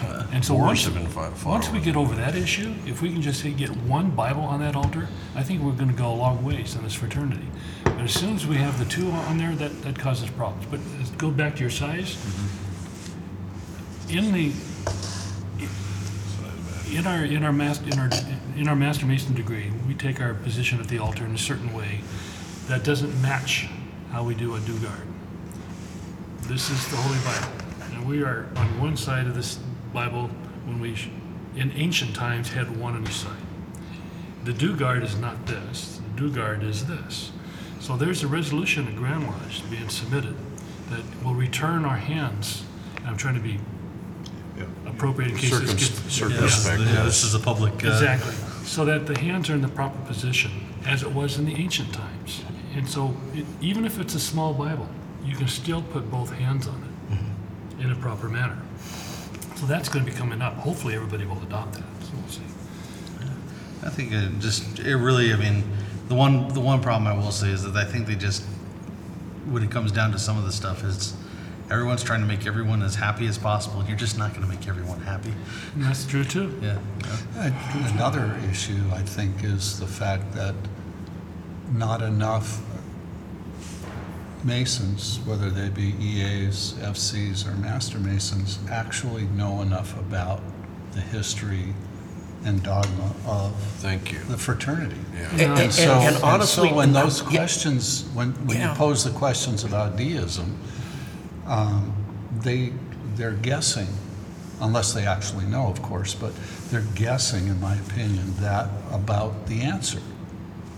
Uh, 0.02 0.24
and 0.32 0.44
so 0.44 0.54
once, 0.54 0.84
Worship 0.86 0.96
and 1.00 1.08
fo- 1.08 1.32
once 1.48 1.70
we 1.70 1.80
get 1.80 1.96
over 1.96 2.14
that 2.16 2.34
issue, 2.34 2.74
if 2.84 3.00
we 3.00 3.10
can 3.12 3.22
just 3.22 3.40
say 3.40 3.52
get 3.52 3.70
one 3.86 4.10
Bible 4.10 4.42
on 4.42 4.60
that 4.60 4.76
altar, 4.76 5.08
I 5.34 5.42
think 5.42 5.62
we're 5.62 5.72
gonna 5.72 5.92
go 5.92 6.12
a 6.12 6.14
long 6.14 6.44
ways 6.44 6.74
in 6.74 6.82
this 6.82 6.94
fraternity. 6.94 7.46
But 7.84 8.00
as 8.00 8.12
soon 8.12 8.34
as 8.34 8.46
we 8.46 8.56
have 8.56 8.78
the 8.78 8.84
two 8.84 9.10
on 9.10 9.38
there, 9.38 9.54
that, 9.54 9.82
that 9.82 9.98
causes 9.98 10.28
problems. 10.30 10.66
But 10.70 10.80
let's 10.98 11.10
go 11.12 11.30
back 11.30 11.54
to 11.56 11.60
your 11.60 11.70
size. 11.70 12.16
Mm-hmm. 12.16 14.18
In 14.18 14.32
the, 14.32 14.52
in 16.94 17.08
our, 17.08 17.24
in 17.24 17.42
our 17.42 17.52
mas, 17.52 17.80
in 17.80 17.98
our, 17.98 18.08
in 18.56 18.68
our 18.68 18.76
Master 18.76 19.04
Mason 19.04 19.34
degree, 19.34 19.72
we 19.88 19.94
take 19.94 20.20
our 20.20 20.32
position 20.32 20.78
at 20.78 20.86
the 20.86 20.98
altar 20.98 21.24
in 21.24 21.34
a 21.34 21.38
certain 21.38 21.74
way 21.74 22.00
that 22.68 22.84
doesn't 22.84 23.20
match 23.20 23.68
how 24.12 24.22
we 24.22 24.34
do 24.34 24.54
a 24.54 24.60
due-guard. 24.60 25.06
This 26.42 26.70
is 26.70 26.88
the 26.90 26.96
Holy 26.96 27.18
Bible, 27.24 27.96
and 27.96 28.06
we 28.06 28.22
are 28.22 28.46
on 28.56 28.80
one 28.80 28.96
side 28.96 29.26
of 29.26 29.34
this 29.34 29.58
Bible 29.92 30.28
when 30.66 30.78
we, 30.78 30.96
in 31.56 31.72
ancient 31.72 32.14
times, 32.14 32.50
had 32.50 32.76
one 32.76 32.94
on 32.94 33.02
each 33.02 33.14
side. 33.14 33.42
The 34.44 34.52
due-guard 34.52 35.02
is 35.02 35.16
not 35.18 35.46
this, 35.46 36.00
the 36.14 36.20
due-guard 36.20 36.62
is 36.62 36.86
this. 36.86 37.32
So 37.80 37.96
there's 37.96 38.22
a 38.22 38.28
resolution 38.28 38.86
at 38.86 38.94
Grand 38.94 39.26
Lodge 39.26 39.68
being 39.68 39.88
submitted 39.88 40.36
that 40.90 41.02
will 41.24 41.34
return 41.34 41.84
our 41.84 41.96
hands, 41.96 42.62
and 42.98 43.08
I'm 43.08 43.16
trying 43.16 43.34
to 43.34 43.40
be 43.40 43.58
Yeah. 44.56 44.64
appropriate 44.86 45.32
in 45.32 45.36
case 45.36 45.50
this 45.50 45.60
Circum- 45.60 45.76
gets. 45.76 45.90
Yes, 45.90 46.12
Circumspect. 46.64 46.80
yeah, 46.80 47.02
this 47.02 47.24
is 47.24 47.34
a 47.34 47.40
public. 47.40 47.72
uh, 47.84 47.88
Exactly. 47.88 48.32
So 48.64 48.84
that 48.84 49.06
the 49.06 49.18
hands 49.18 49.50
are 49.50 49.54
in 49.54 49.62
the 49.62 49.68
proper 49.68 49.98
position, 50.06 50.50
as 50.86 51.02
it 51.02 51.10
was 51.12 51.38
in 51.38 51.44
the 51.44 51.54
ancient 51.56 51.92
times. 51.92 52.42
And 52.76 52.88
so, 52.88 53.16
it, 53.34 53.44
even 53.60 53.84
if 53.84 53.98
it's 54.00 54.14
a 54.14 54.20
small 54.20 54.54
Bible, 54.54 54.88
you 55.24 55.34
can 55.36 55.48
still 55.48 55.82
put 55.82 56.10
both 56.10 56.30
hands 56.32 56.66
on 56.68 56.82
it 56.82 57.82
in 57.84 57.90
a 57.90 57.96
proper 57.96 58.28
manner. 58.28 58.56
So 59.56 59.66
that's 59.66 59.88
going 59.88 60.04
to 60.04 60.10
be 60.10 60.16
coming 60.16 60.40
up. 60.42 60.54
Hopefully, 60.54 60.94
everybody 60.94 61.24
will 61.24 61.40
adopt 61.42 61.74
that. 61.74 61.84
So 62.02 62.10
we'll 62.16 62.28
see. 62.30 62.42
I 63.84 63.90
think 63.90 64.12
it 64.12 64.38
just, 64.40 64.78
it 64.78 64.96
really, 64.96 65.32
I 65.32 65.36
mean, 65.36 65.62
the 66.08 66.14
one, 66.14 66.48
the 66.54 66.60
one 66.60 66.80
problem 66.80 67.06
I 67.06 67.12
will 67.14 67.32
say 67.32 67.50
is 67.50 67.62
that 67.64 67.76
I 67.76 67.84
think 67.84 68.06
they 68.06 68.14
just, 68.14 68.44
when 69.46 69.62
it 69.62 69.70
comes 69.70 69.92
down 69.92 70.10
to 70.12 70.18
some 70.18 70.38
of 70.38 70.44
the 70.44 70.52
stuff, 70.52 70.82
is 70.84 71.14
everyone's 71.70 72.02
trying 72.02 72.20
to 72.20 72.26
make 72.26 72.46
everyone 72.46 72.82
as 72.82 72.94
happy 72.94 73.26
as 73.26 73.38
possible, 73.38 73.80
and 73.80 73.88
you're 73.88 73.98
just 73.98 74.18
not 74.18 74.34
gonna 74.34 74.46
make 74.46 74.66
everyone 74.68 75.00
happy. 75.00 75.32
And 75.74 75.84
that's 75.84 76.04
true 76.04 76.24
too. 76.24 76.58
Yeah. 76.62 76.78
Uh, 77.36 77.50
Another 77.94 78.38
issue, 78.50 78.82
I 78.92 79.02
think, 79.02 79.42
is 79.44 79.78
the 79.80 79.86
fact 79.86 80.32
that 80.34 80.54
not 81.72 82.02
enough 82.02 82.60
masons, 84.42 85.20
whether 85.24 85.48
they 85.50 85.68
be 85.70 85.94
EAs, 86.00 86.74
FCs, 86.80 87.46
or 87.46 87.54
master 87.56 87.98
masons, 87.98 88.58
actually 88.70 89.22
know 89.28 89.62
enough 89.62 89.98
about 89.98 90.40
the 90.92 91.00
history 91.00 91.72
and 92.44 92.62
dogma 92.62 93.10
of 93.26 93.54
Thank 93.78 94.12
you. 94.12 94.18
the 94.28 94.36
fraternity. 94.36 95.00
Yeah. 95.14 95.30
And- 95.30 95.40
And 95.40 95.58
and- 95.60 95.72
so, 95.72 95.92
and 95.94 96.14
and 96.16 96.24
honestly, 96.24 96.68
so 96.68 96.74
when 96.74 96.92
those 96.92 97.22
questions, 97.22 98.04
when, 98.12 98.32
when 98.46 98.60
you 98.60 98.68
pose 98.74 99.02
the 99.02 99.10
questions 99.10 99.64
about 99.64 99.96
deism, 99.96 100.58
um, 101.46 101.94
they, 102.40 102.72
they're 103.16 103.32
guessing, 103.32 103.86
unless 104.60 104.92
they 104.92 105.06
actually 105.06 105.44
know, 105.46 105.66
of 105.66 105.82
course, 105.82 106.14
but 106.14 106.32
they're 106.70 106.86
guessing, 106.94 107.46
in 107.48 107.60
my 107.60 107.74
opinion, 107.76 108.34
that 108.36 108.68
about 108.92 109.46
the 109.46 109.62
answer. 109.62 110.00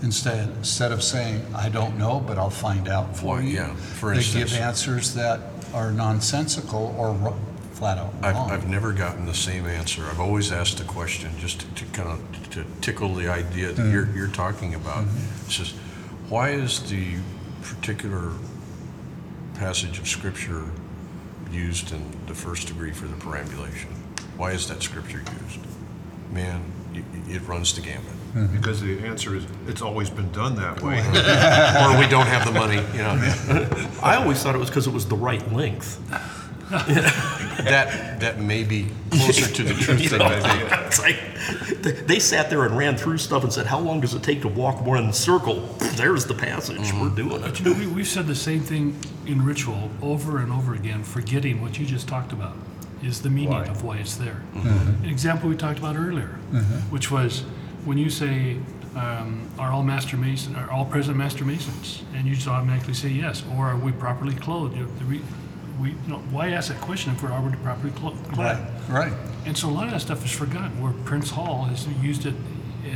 Instead, 0.03 0.49
instead 0.49 0.91
of 0.91 1.01
saying, 1.01 1.43
I 1.55 1.69
don't 1.69 1.97
know, 1.97 2.19
but 2.19 2.37
I'll 2.37 2.49
find 2.51 2.87
out 2.87 3.17
for 3.17 3.25
Why, 3.37 3.41
you. 3.41 3.55
yeah, 3.55 3.73
for 3.75 4.11
They 4.11 4.17
instance- 4.17 4.51
give 4.51 4.61
answers 4.61 5.13
that 5.15 5.39
are 5.73 5.91
nonsensical 5.91 6.95
or 6.97 7.13
ro- 7.13 7.39
flat 7.73 7.97
out 7.97 8.13
I've, 8.21 8.35
wrong. 8.35 8.51
I've 8.51 8.67
never 8.69 8.91
gotten 8.93 9.25
the 9.25 9.33
same 9.33 9.65
answer. 9.65 10.05
I've 10.09 10.19
always 10.19 10.51
asked 10.51 10.79
a 10.79 10.83
question 10.83 11.31
just 11.39 11.61
to, 11.61 11.67
to 11.75 11.85
kind 11.93 12.09
of 12.09 12.49
to 12.51 12.63
tickle 12.81 13.13
the 13.15 13.27
idea 13.27 13.71
that 13.71 13.91
you're, 13.91 14.07
you're 14.15 14.27
talking 14.29 14.73
about. 14.75 15.05
It's 15.45 15.55
just, 15.57 15.75
why 16.29 16.51
is 16.51 16.87
the 16.89 17.15
particular 17.61 18.31
passage 19.57 19.99
of 19.99 20.07
scripture 20.07 20.63
used 21.51 21.91
in 21.91 22.01
the 22.27 22.33
first 22.33 22.67
degree 22.67 22.91
for 22.91 23.07
the 23.07 23.15
perambulation? 23.17 23.89
Why 24.37 24.51
is 24.51 24.67
that 24.69 24.83
scripture 24.83 25.19
used? 25.43 25.59
Man, 26.31 26.61
y- 26.93 27.01
y- 27.13 27.35
it 27.35 27.41
runs 27.47 27.73
the 27.73 27.81
gamut. 27.81 28.03
Mm-hmm. 28.35 28.55
Because 28.57 28.81
the 28.81 28.99
answer 28.99 29.35
is, 29.35 29.45
it's 29.67 29.81
always 29.81 30.09
been 30.09 30.31
done 30.31 30.55
that 30.57 30.81
way. 30.81 30.97
Or 31.01 31.97
we 31.99 32.07
don't 32.07 32.27
have 32.27 32.45
the 32.45 32.51
money, 32.51 32.75
you 32.93 32.99
know. 33.03 33.97
I 34.03 34.15
always 34.17 34.41
thought 34.43 34.53
it 34.55 34.59
was 34.59 34.69
because 34.69 34.85
it 34.87 34.93
was 34.93 35.07
the 35.07 35.15
right 35.15 35.51
length. 35.53 35.99
That, 36.69 38.19
that 38.19 38.39
may 38.41 38.63
be 38.63 38.87
closer 39.09 39.51
to 39.51 39.63
the 39.63 39.73
truth 39.81 40.01
You 40.01 40.09
than 40.09 40.19
know, 40.19 40.25
I 40.25 40.39
think. 40.41 40.85
it's 40.85 40.99
like, 40.99 41.81
they- 41.81 41.91
they 41.93 42.19
sat 42.19 42.49
there 42.49 42.65
and 42.65 42.77
ran 42.77 42.97
through 42.97 43.17
stuff 43.19 43.43
and 43.43 43.51
said, 43.53 43.65
how 43.65 43.79
long 43.79 44.01
does 44.01 44.13
it 44.13 44.21
take 44.21 44.41
to 44.41 44.47
walk 44.49 44.85
one 44.85 45.11
circle? 45.13 45.61
There's 45.95 46.25
the 46.25 46.33
passage, 46.33 46.77
we're 46.77 46.83
mm-hmm. 46.83 47.15
doing 47.15 47.41
But 47.41 47.49
it. 47.51 47.59
you 47.61 47.65
know, 47.73 47.79
we, 47.79 47.87
we've 47.87 48.07
said 48.07 48.27
the 48.27 48.35
same 48.35 48.59
thing 48.61 48.95
in 49.27 49.43
ritual 49.45 49.89
over 50.01 50.39
and 50.39 50.51
over 50.51 50.73
again, 50.73 51.03
forgetting 51.03 51.61
what 51.61 51.77
you 51.77 51.85
just 51.85 52.07
talked 52.07 52.31
about 52.31 52.55
is 53.03 53.21
the 53.21 53.29
meaning 53.29 53.51
Why? 53.51 53.65
of 53.65 53.83
why 53.83 53.97
it's 53.97 54.15
there. 54.15 54.41
An 54.55 55.05
example 55.05 55.49
we 55.49 55.55
talked 55.55 55.79
about 55.79 55.95
earlier, 55.95 56.29
which 56.89 57.11
was 57.11 57.41
when 57.85 57.97
you 57.97 58.09
say, 58.09 58.57
um, 58.95 59.47
"Are 59.59 59.71
all 59.71 59.83
master 59.83 60.17
mason, 60.17 60.55
are 60.55 60.71
all 60.71 60.85
present 60.85 61.17
master 61.17 61.45
masons?" 61.45 62.03
and 62.15 62.25
you 62.27 62.35
just 62.35 62.47
automatically 62.47 62.93
say 62.95 63.09
yes, 63.09 63.43
or 63.55 63.67
"Are 63.67 63.77
we 63.77 63.91
properly 63.91 64.33
clothed?" 64.33 64.75
You 64.75 64.83
know, 64.83 64.89
the 64.99 65.05
re- 65.05 65.21
we, 65.79 65.89
you 65.89 65.95
know, 66.07 66.17
why 66.31 66.49
ask 66.49 66.69
that 66.69 66.81
question 66.81 67.13
if 67.13 67.21
we're 67.21 67.31
already 67.31 67.57
properly 67.57 67.91
clo- 67.91 68.15
clad? 68.33 68.57
Right. 68.89 69.13
And 69.45 69.55
so 69.55 69.69
a 69.69 69.71
lot 69.71 69.85
of 69.85 69.91
that 69.91 70.01
stuff 70.01 70.25
is 70.25 70.31
forgotten, 70.31 70.81
where 70.81 70.93
Prince 71.05 71.29
Hall 71.29 71.65
has 71.65 71.87
used 72.01 72.25
it 72.25 72.33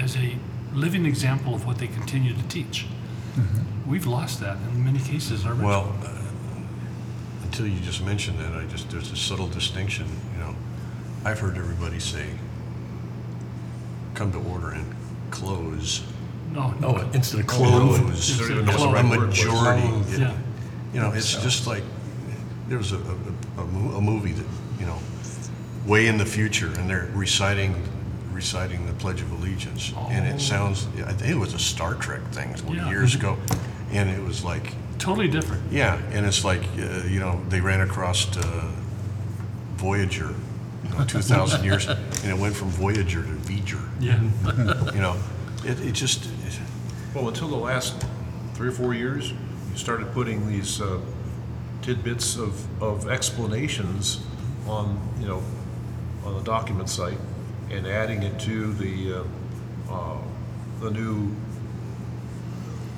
as 0.01 0.17
a 0.17 0.35
living 0.73 1.05
example 1.05 1.53
of 1.53 1.65
what 1.67 1.77
they 1.77 1.87
continue 1.87 2.33
to 2.33 2.43
teach. 2.47 2.87
We've 3.87 4.07
lost 4.07 4.39
that 4.39 4.57
in 4.71 4.83
many 4.83 4.99
cases 4.99 5.45
our. 5.45 5.53
Well, 5.53 5.93
uh, 6.03 6.07
until 7.51 7.67
you 7.67 7.81
just 7.81 8.01
mentioned 8.05 8.39
that, 8.39 8.53
I 8.53 8.63
just, 8.67 8.89
there's 8.89 9.11
a 9.11 9.15
subtle 9.17 9.47
distinction, 9.47 10.05
you 10.33 10.39
know. 10.39 10.55
I've 11.25 11.37
heard 11.37 11.57
everybody 11.57 11.99
say, 11.99 12.25
come 14.15 14.31
to 14.31 14.37
order 14.49 14.69
and 14.69 14.95
close. 15.31 16.01
no, 16.53 16.71
no. 16.79 16.95
Oh, 16.97 17.09
instead 17.13 17.41
of 17.41 17.47
clothes. 17.47 17.99
Close. 17.99 18.37
Don't 18.39 18.51
even 18.51 18.65
know 18.65 18.71
what 18.71 18.79
the 18.79 18.85
A 18.87 18.93
right 18.93 19.17
word 19.19 19.27
was. 19.27 19.37
majority. 19.45 19.81
Clothed. 19.87 20.13
it- 20.13 20.19
Yeah. 20.21 20.37
You 20.93 20.99
know, 21.01 21.11
it's 21.11 21.33
just 21.43 21.67
like, 21.67 21.83
there 22.69 22.77
was 22.77 22.93
a, 22.93 22.97
a, 22.97 23.61
a 23.61 23.65
mo- 23.65 23.97
a 23.97 24.01
movie 24.01 24.31
that, 24.31 24.45
you 24.79 24.85
know, 24.85 24.97
way 25.85 26.07
in 26.07 26.17
the 26.17 26.25
future, 26.25 26.67
and 26.77 26.89
they're 26.89 27.09
reciting, 27.13 27.75
reciting 28.31 28.85
the 28.85 28.93
Pledge 28.93 29.21
of 29.21 29.29
Allegiance. 29.33 29.93
And 30.09 30.25
it 30.25 30.39
sounds, 30.39 30.87
I 31.05 31.11
think 31.11 31.31
it 31.31 31.37
was 31.37 31.53
a 31.53 31.59
Star 31.59 31.95
Trek 31.95 32.21
thing 32.31 32.55
Yeah. 32.73 32.89
years 32.89 33.13
ago. 33.19 33.37
And 33.91 34.09
it 34.09 34.21
was 34.23 34.43
like, 34.45 34.73
Totally 35.01 35.27
different. 35.27 35.63
yeah, 35.71 35.97
and 36.11 36.25
it's 36.25 36.45
like, 36.45 36.61
uh, 36.77 37.03
you 37.07 37.19
know, 37.19 37.41
they 37.49 37.59
ran 37.59 37.81
across 37.81 38.37
uh, 38.37 38.71
Voyager, 39.75 40.33
you 40.83 40.89
know, 40.91 41.03
2,000 41.07 41.63
years, 41.63 41.87
and 41.87 42.25
it 42.25 42.37
went 42.37 42.55
from 42.55 42.69
Voyager 42.69 43.23
to 43.23 43.29
V'Ger. 43.49 43.81
Yeah. 43.99 44.21
You 44.93 45.01
know, 45.01 45.17
it, 45.65 45.79
it 45.81 45.93
just, 45.93 46.25
it- 46.25 46.59
Well, 47.15 47.27
until 47.27 47.47
the 47.47 47.55
last 47.57 47.95
three 48.53 48.67
or 48.69 48.71
four 48.73 48.93
years, 48.93 49.31
you 49.31 49.75
started 49.77 50.11
putting 50.13 50.47
these 50.47 50.79
uh, 50.81 50.99
tidbits 51.81 52.37
of, 52.37 52.53
of 52.81 53.09
explanations 53.09 54.23
on, 54.67 54.99
you 55.19 55.27
know, 55.27 55.41
on 56.25 56.35
the 56.35 56.43
document 56.43 56.89
site 56.89 57.17
and 57.71 57.87
adding 57.87 58.21
it 58.21 58.39
to 58.41 58.71
the, 58.73 59.13
uh, 59.13 59.23
uh, 59.91 60.17
the 60.79 60.91
new 60.91 61.35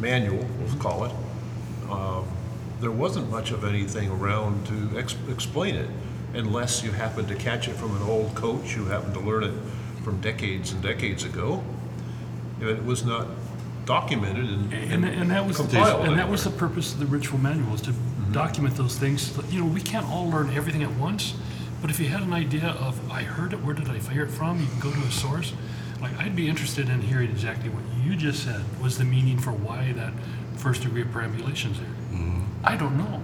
manual, 0.01 0.45
we'll 0.59 0.75
call 0.79 1.05
it. 1.05 1.11
Um, 1.89 2.25
There 2.81 2.91
wasn't 2.91 3.29
much 3.31 3.51
of 3.51 3.63
anything 3.63 4.09
around 4.11 4.65
to 4.67 4.97
ex- 4.99 5.15
explain 5.29 5.75
it 5.75 5.89
unless 6.33 6.83
you 6.83 6.91
happened 6.91 7.27
to 7.29 7.35
catch 7.35 7.67
it 7.69 7.75
from 7.75 7.95
an 7.95 8.03
old 8.03 8.35
coach 8.35 8.73
who 8.73 8.85
happened 8.85 9.13
to 9.13 9.21
learn 9.21 9.43
it 9.43 9.53
from 10.03 10.19
decades 10.19 10.73
and 10.73 10.81
decades 10.81 11.23
ago. 11.23 11.63
It 12.59 12.83
was 12.83 13.05
not 13.05 13.27
documented 13.85 14.49
and 14.49 14.73
And, 14.73 15.05
and 15.05 15.31
that 15.31 15.45
was, 15.47 15.57
compiled 15.57 16.07
and 16.07 16.17
that 16.19 16.29
was 16.29 16.43
the 16.43 16.49
purpose 16.49 16.93
of 16.93 16.99
the 16.99 17.05
ritual 17.05 17.39
manual, 17.39 17.73
is 17.75 17.81
to 17.81 17.93
document 18.31 18.75
those 18.75 18.97
things. 18.97 19.31
You 19.49 19.61
know, 19.61 19.67
we 19.67 19.81
can't 19.81 20.05
all 20.07 20.29
learn 20.29 20.49
everything 20.49 20.83
at 20.83 20.91
once, 20.97 21.35
but 21.81 21.89
if 21.89 21.99
you 21.99 22.07
had 22.07 22.21
an 22.21 22.33
idea 22.33 22.67
of, 22.79 22.99
I 23.11 23.23
heard 23.23 23.53
it, 23.53 23.63
where 23.63 23.75
did 23.75 23.87
I 23.89 23.97
hear 23.99 24.23
it 24.23 24.31
from? 24.31 24.59
You 24.59 24.67
can 24.67 24.79
go 24.79 24.91
to 24.91 24.99
a 25.07 25.11
source. 25.11 25.53
Like, 26.03 26.17
I'd 26.19 26.35
be 26.35 26.49
interested 26.49 26.89
in 26.89 27.01
hearing 27.01 27.29
exactly 27.31 27.69
what 27.69 27.81
you 28.05 28.15
just 28.17 28.43
said 28.43 28.61
was 28.81 28.97
the 28.97 29.05
meaning 29.05 29.39
for 29.39 29.51
why 29.51 29.93
that 29.93 30.11
first 30.57 30.81
degree 30.83 31.05
perambulation's 31.05 31.79
there. 31.79 31.87
I 32.65 32.75
don't 32.75 32.97
know. 32.97 33.21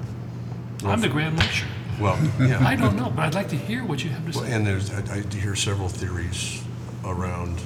I'm 0.85 1.01
the 1.01 1.09
grand 1.09 1.37
lecturer. 1.37 1.67
well, 1.99 2.17
yeah. 2.39 2.65
I 2.65 2.75
don't 2.77 2.95
know, 2.95 3.09
but 3.13 3.25
I'd 3.25 3.33
like 3.35 3.49
to 3.49 3.57
hear 3.57 3.83
what 3.85 4.01
you 4.03 4.09
have 4.11 4.31
to 4.31 4.37
Well, 4.39 4.47
say. 4.47 4.53
And 4.53 4.65
there's, 4.65 4.91
I, 4.91 5.15
I 5.15 5.21
hear 5.35 5.55
several 5.55 5.89
theories 5.89 6.63
around 7.05 7.59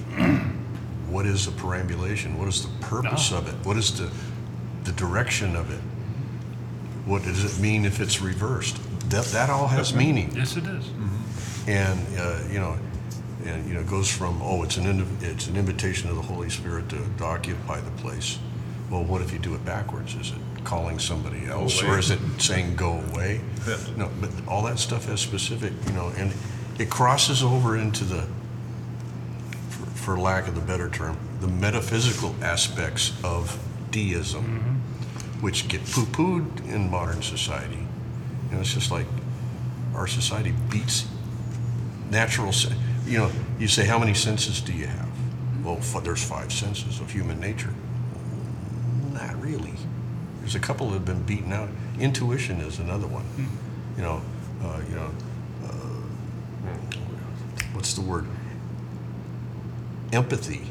what 1.09 1.27
is 1.27 1.47
a 1.47 1.51
perambulation? 1.51 2.37
What 2.39 2.47
is 2.47 2.63
the 2.63 2.71
purpose 2.85 3.31
Ah. 3.31 3.37
of 3.37 3.47
it? 3.47 3.53
What 3.65 3.77
is 3.77 3.95
the, 3.99 4.11
the 4.83 4.91
direction 4.93 5.55
of 5.55 5.71
it? 5.71 5.81
What 7.05 7.23
does 7.23 7.43
it 7.45 7.61
mean 7.61 7.85
if 7.85 7.99
it's 7.99 8.19
reversed? 8.21 8.77
That, 9.11 9.25
that 9.25 9.49
all 9.51 9.67
has 9.67 9.93
meaning. 9.93 10.31
Yes, 10.35 10.57
it 10.57 10.65
is. 10.65 10.89
And, 11.67 11.99
uh, 12.17 12.39
you 12.51 12.59
know, 12.59 12.77
and, 13.45 13.67
you 13.67 13.73
know, 13.73 13.81
it 13.81 13.89
goes 13.89 14.09
from, 14.09 14.41
oh, 14.41 14.63
it's 14.63 14.77
an, 14.77 15.05
it's 15.21 15.47
an 15.47 15.55
invitation 15.55 16.09
of 16.09 16.15
the 16.15 16.21
Holy 16.21 16.49
Spirit 16.49 16.89
to, 16.89 17.01
to 17.17 17.23
occupy 17.23 17.79
the 17.79 17.91
place. 18.01 18.39
Well, 18.89 19.03
what 19.03 19.21
if 19.21 19.31
you 19.33 19.39
do 19.39 19.55
it 19.55 19.65
backwards? 19.65 20.15
Is 20.15 20.31
it 20.31 20.63
calling 20.63 20.99
somebody 20.99 21.45
else, 21.47 21.81
or 21.83 21.97
is 21.99 22.11
it 22.11 22.19
saying 22.37 22.75
go 22.75 22.99
away? 23.11 23.41
Yeah. 23.67 23.77
No, 23.97 24.09
but 24.21 24.29
all 24.47 24.63
that 24.63 24.79
stuff 24.79 25.05
has 25.05 25.19
specific, 25.19 25.73
you 25.87 25.93
know, 25.93 26.11
and 26.15 26.33
it 26.79 26.89
crosses 26.89 27.43
over 27.43 27.77
into 27.77 28.03
the, 28.03 28.27
for 29.95 30.17
lack 30.17 30.47
of 30.47 30.55
the 30.55 30.61
better 30.61 30.89
term, 30.89 31.17
the 31.41 31.47
metaphysical 31.47 32.35
aspects 32.41 33.13
of 33.23 33.57
deism, 33.91 34.81
which 35.41 35.67
get 35.67 35.81
poo-pooed 35.85 36.65
in 36.71 36.89
modern 36.89 37.21
society. 37.21 37.85
You 38.49 38.55
know, 38.55 38.61
it's 38.61 38.73
just 38.73 38.91
like 38.91 39.07
our 39.95 40.07
society 40.07 40.53
beats 40.69 41.07
natural. 42.09 42.51
sen- 42.53 42.77
You 43.05 43.17
know, 43.19 43.31
you 43.59 43.67
say, 43.67 43.85
how 43.85 43.99
many 43.99 44.13
senses 44.13 44.61
do 44.61 44.73
you 44.73 44.87
have? 44.87 45.09
Well, 45.63 45.77
f- 45.77 46.03
there's 46.03 46.23
five 46.23 46.51
senses 46.51 46.99
of 46.99 47.11
human 47.11 47.39
nature. 47.39 47.73
Not 49.11 49.41
really. 49.41 49.73
There's 50.39 50.55
a 50.55 50.59
couple 50.59 50.87
that 50.87 50.93
have 50.93 51.05
been 51.05 51.23
beaten 51.23 51.51
out. 51.53 51.69
Intuition 51.99 52.59
is 52.61 52.79
another 52.79 53.07
one. 53.07 53.25
You 53.97 54.03
know, 54.03 54.21
uh, 54.63 54.81
you 54.89 54.95
know, 54.95 55.11
uh, 55.65 56.75
what's 57.73 57.93
the 57.93 58.01
word? 58.01 58.25
Empathy. 60.11 60.61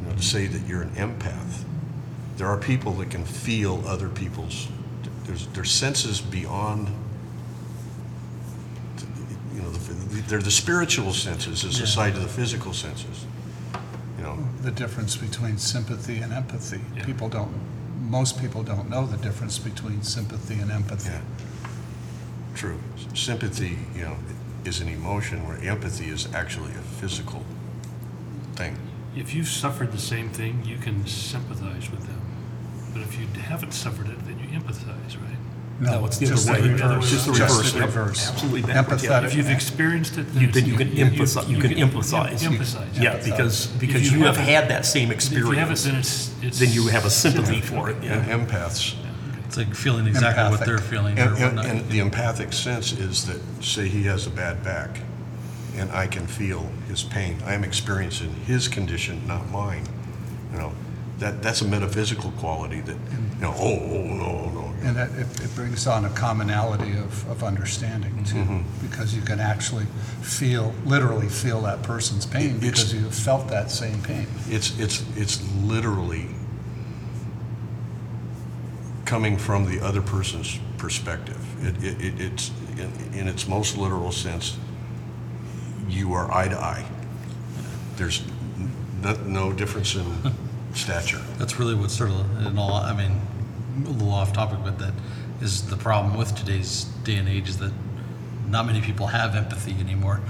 You 0.00 0.08
know, 0.08 0.16
to 0.16 0.22
say 0.22 0.46
that 0.46 0.66
you're 0.66 0.82
an 0.82 0.90
empath. 0.90 1.64
There 2.36 2.46
are 2.46 2.58
people 2.58 2.92
that 2.94 3.10
can 3.10 3.24
feel 3.24 3.82
other 3.86 4.08
people's. 4.08 4.68
There's 5.24 5.46
there's 5.48 5.70
senses 5.70 6.20
beyond. 6.20 6.88
You 10.32 10.38
know, 10.38 10.44
the, 10.44 10.50
they're 10.50 10.50
the 10.50 10.50
spiritual 10.50 11.12
senses 11.12 11.64
as 11.64 11.80
aside 11.80 12.14
to 12.14 12.20
the 12.20 12.28
physical 12.28 12.72
senses. 12.72 13.26
You 14.16 14.24
know, 14.24 14.38
The 14.62 14.70
difference 14.70 15.16
between 15.16 15.58
sympathy 15.58 16.18
and 16.18 16.32
empathy. 16.32 16.80
Yeah. 16.96 17.04
People 17.04 17.28
don't, 17.28 17.52
most 18.10 18.40
people 18.40 18.62
don't 18.62 18.88
know 18.88 19.06
the 19.06 19.18
difference 19.18 19.58
between 19.58 20.02
sympathy 20.02 20.54
and 20.54 20.70
empathy. 20.70 21.10
Yeah, 21.10 21.20
true. 22.54 22.80
Sympathy, 23.14 23.78
you 23.94 24.02
know, 24.02 24.16
is 24.64 24.80
an 24.80 24.88
emotion, 24.88 25.46
where 25.46 25.58
empathy 25.58 26.08
is 26.08 26.28
actually 26.34 26.72
a 26.72 26.82
physical 27.00 27.44
thing. 28.54 28.76
If 29.16 29.34
you've 29.34 29.48
suffered 29.48 29.92
the 29.92 29.98
same 29.98 30.30
thing, 30.30 30.64
you 30.64 30.78
can 30.78 31.06
sympathize 31.06 31.90
with 31.90 32.06
them. 32.06 32.20
But 32.92 33.02
if 33.02 33.18
you 33.18 33.26
haven't 33.40 33.72
suffered 33.72 34.08
it, 34.08 34.24
then 34.24 34.38
you 34.38 34.46
empathize, 34.58 35.20
right? 35.20 35.41
No, 35.82 36.06
it's 36.06 36.18
the 36.18 36.26
just 36.26 36.48
other 36.48 36.62
way. 36.62 36.68
reverse. 36.70 37.10
Just 37.10 37.26
the 37.26 37.32
Just 37.32 37.50
reverse. 37.58 37.72
the 37.72 37.78
Yep, 37.80 37.86
reverse. 37.88 38.28
Absolutely 38.30 38.62
backwards. 38.62 39.02
yeah. 39.04 39.10
Empathetic. 39.10 39.24
If 39.26 39.34
you've 39.34 39.50
experienced 39.50 40.16
it, 40.18 40.26
You, 40.32 40.48
it's- 40.48 40.54
then 40.54 40.66
you 40.66 40.76
can 40.76 40.88
empathize. 40.92 41.48
You, 41.48 41.58
can 41.58 41.70
empathize. 41.72 42.38
Empathize. 42.38 43.02
Yeah, 43.02 43.16
because 43.24 43.66
because 43.66 44.10
you 44.12 44.18
you, 44.18 44.24
have 44.26 44.36
haven't- 44.36 44.54
had 44.54 44.68
that 44.70 44.86
same 44.86 45.10
If 45.10 45.32
you 45.32 45.50
haven't, 45.52 45.72
experience, 45.72 45.84
then 45.84 45.96
it's, 45.96 46.34
it's. 46.42 46.58
then 46.60 46.70
you 46.72 46.86
have 46.88 47.04
a 47.04 47.10
sympathy 47.10 47.60
for 47.60 47.90
it. 47.90 47.96
yeah. 48.02 48.12
And 48.14 48.26
Yeah. 48.28 48.38
empaths, 48.46 48.94
It's 49.46 49.56
like 49.56 49.74
feeling 49.74 50.06
exactly 50.06 50.44
what 50.56 50.64
they're 50.64 50.78
feeling 50.78 51.18
or 51.18 51.22
and, 51.22 51.32
and, 51.36 51.42
whatnot. 51.56 51.66
and 51.66 51.90
the 51.90 51.98
empathic 51.98 52.52
sense 52.52 52.92
is 52.92 53.26
that, 53.26 53.40
say 53.60 53.88
he 53.88 54.04
has 54.04 54.26
a 54.26 54.30
bad 54.30 54.62
back, 54.62 55.00
and 55.76 55.90
I 55.90 56.06
can 56.06 56.26
feel 56.28 56.70
his 56.88 57.02
pain. 57.02 57.38
I 57.44 57.54
am 57.54 57.64
experiencing 57.64 58.32
his 58.46 58.68
condition, 58.68 59.26
not 59.26 59.50
mine. 59.50 59.86
You 60.52 60.58
know, 60.58 60.72
that, 61.18 61.42
that's 61.42 61.60
a 61.60 61.64
metaphysical 61.66 62.30
quality 62.32 62.80
that, 62.82 62.96
you 63.36 63.40
know, 63.42 63.54
oh, 63.58 63.78
oh, 63.80 64.04
no, 64.04 64.50
no. 64.54 64.61
And 64.84 64.96
that, 64.96 65.10
it, 65.12 65.40
it 65.40 65.54
brings 65.54 65.86
on 65.86 66.04
a 66.04 66.10
commonality 66.10 66.92
of, 66.92 67.28
of 67.30 67.44
understanding 67.44 68.24
too, 68.24 68.36
mm-hmm. 68.36 68.86
because 68.86 69.14
you 69.14 69.22
can 69.22 69.38
actually 69.38 69.86
feel, 70.22 70.74
literally 70.84 71.28
feel 71.28 71.60
that 71.62 71.82
person's 71.82 72.26
pain 72.26 72.56
It's- 72.56 72.60
because 72.60 72.94
you've 72.94 73.14
felt 73.14 73.48
that 73.48 73.70
same 73.70 74.02
pain. 74.02 74.26
It's, 74.48 74.78
it's, 74.80 75.04
it's 75.16 75.40
literally 75.62 76.28
coming 79.04 79.36
from 79.36 79.66
the 79.66 79.80
other 79.80 80.02
person's 80.02 80.58
perspective. 80.78 81.38
It, 81.64 81.84
it, 81.84 82.00
it- 82.04 82.20
it's, 82.20 82.50
in, 82.72 82.92
in 83.14 83.28
its 83.28 83.46
most 83.46 83.76
literal 83.76 84.10
sense, 84.10 84.56
you 85.88 86.12
are 86.14 86.32
eye 86.32 86.48
to 86.48 86.58
eye. 86.58 86.84
There's 87.96 88.22
no, 89.02 89.14
no 89.26 89.52
difference 89.52 89.94
in 89.94 90.06
stature. 90.74 91.20
That's 91.38 91.58
really 91.58 91.74
what 91.74 91.90
sort 91.90 92.10
of, 92.10 92.46
in 92.46 92.58
all, 92.58 92.74
I 92.74 92.94
mean, 92.96 93.20
a 93.86 93.88
little 93.90 94.12
off 94.12 94.32
topic, 94.32 94.58
but 94.64 94.78
that 94.78 94.92
is 95.40 95.68
the 95.68 95.76
problem 95.76 96.16
with 96.16 96.34
today's 96.34 96.84
day 97.04 97.16
and 97.16 97.28
age 97.28 97.48
is 97.48 97.58
that 97.58 97.72
not 98.48 98.66
many 98.66 98.80
people 98.80 99.06
have 99.06 99.34
empathy 99.34 99.72
anymore. 99.80 100.20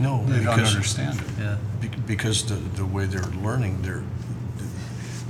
No, 0.00 0.24
They 0.26 0.42
don't 0.44 0.56
because, 0.56 0.74
understand 0.74 1.20
it. 1.20 1.26
Yeah. 1.38 1.56
be- 1.80 1.88
because 2.06 2.44
the, 2.46 2.54
the 2.54 2.86
way 2.86 3.04
they're 3.04 3.22
learning, 3.42 3.82
they're, 3.82 4.02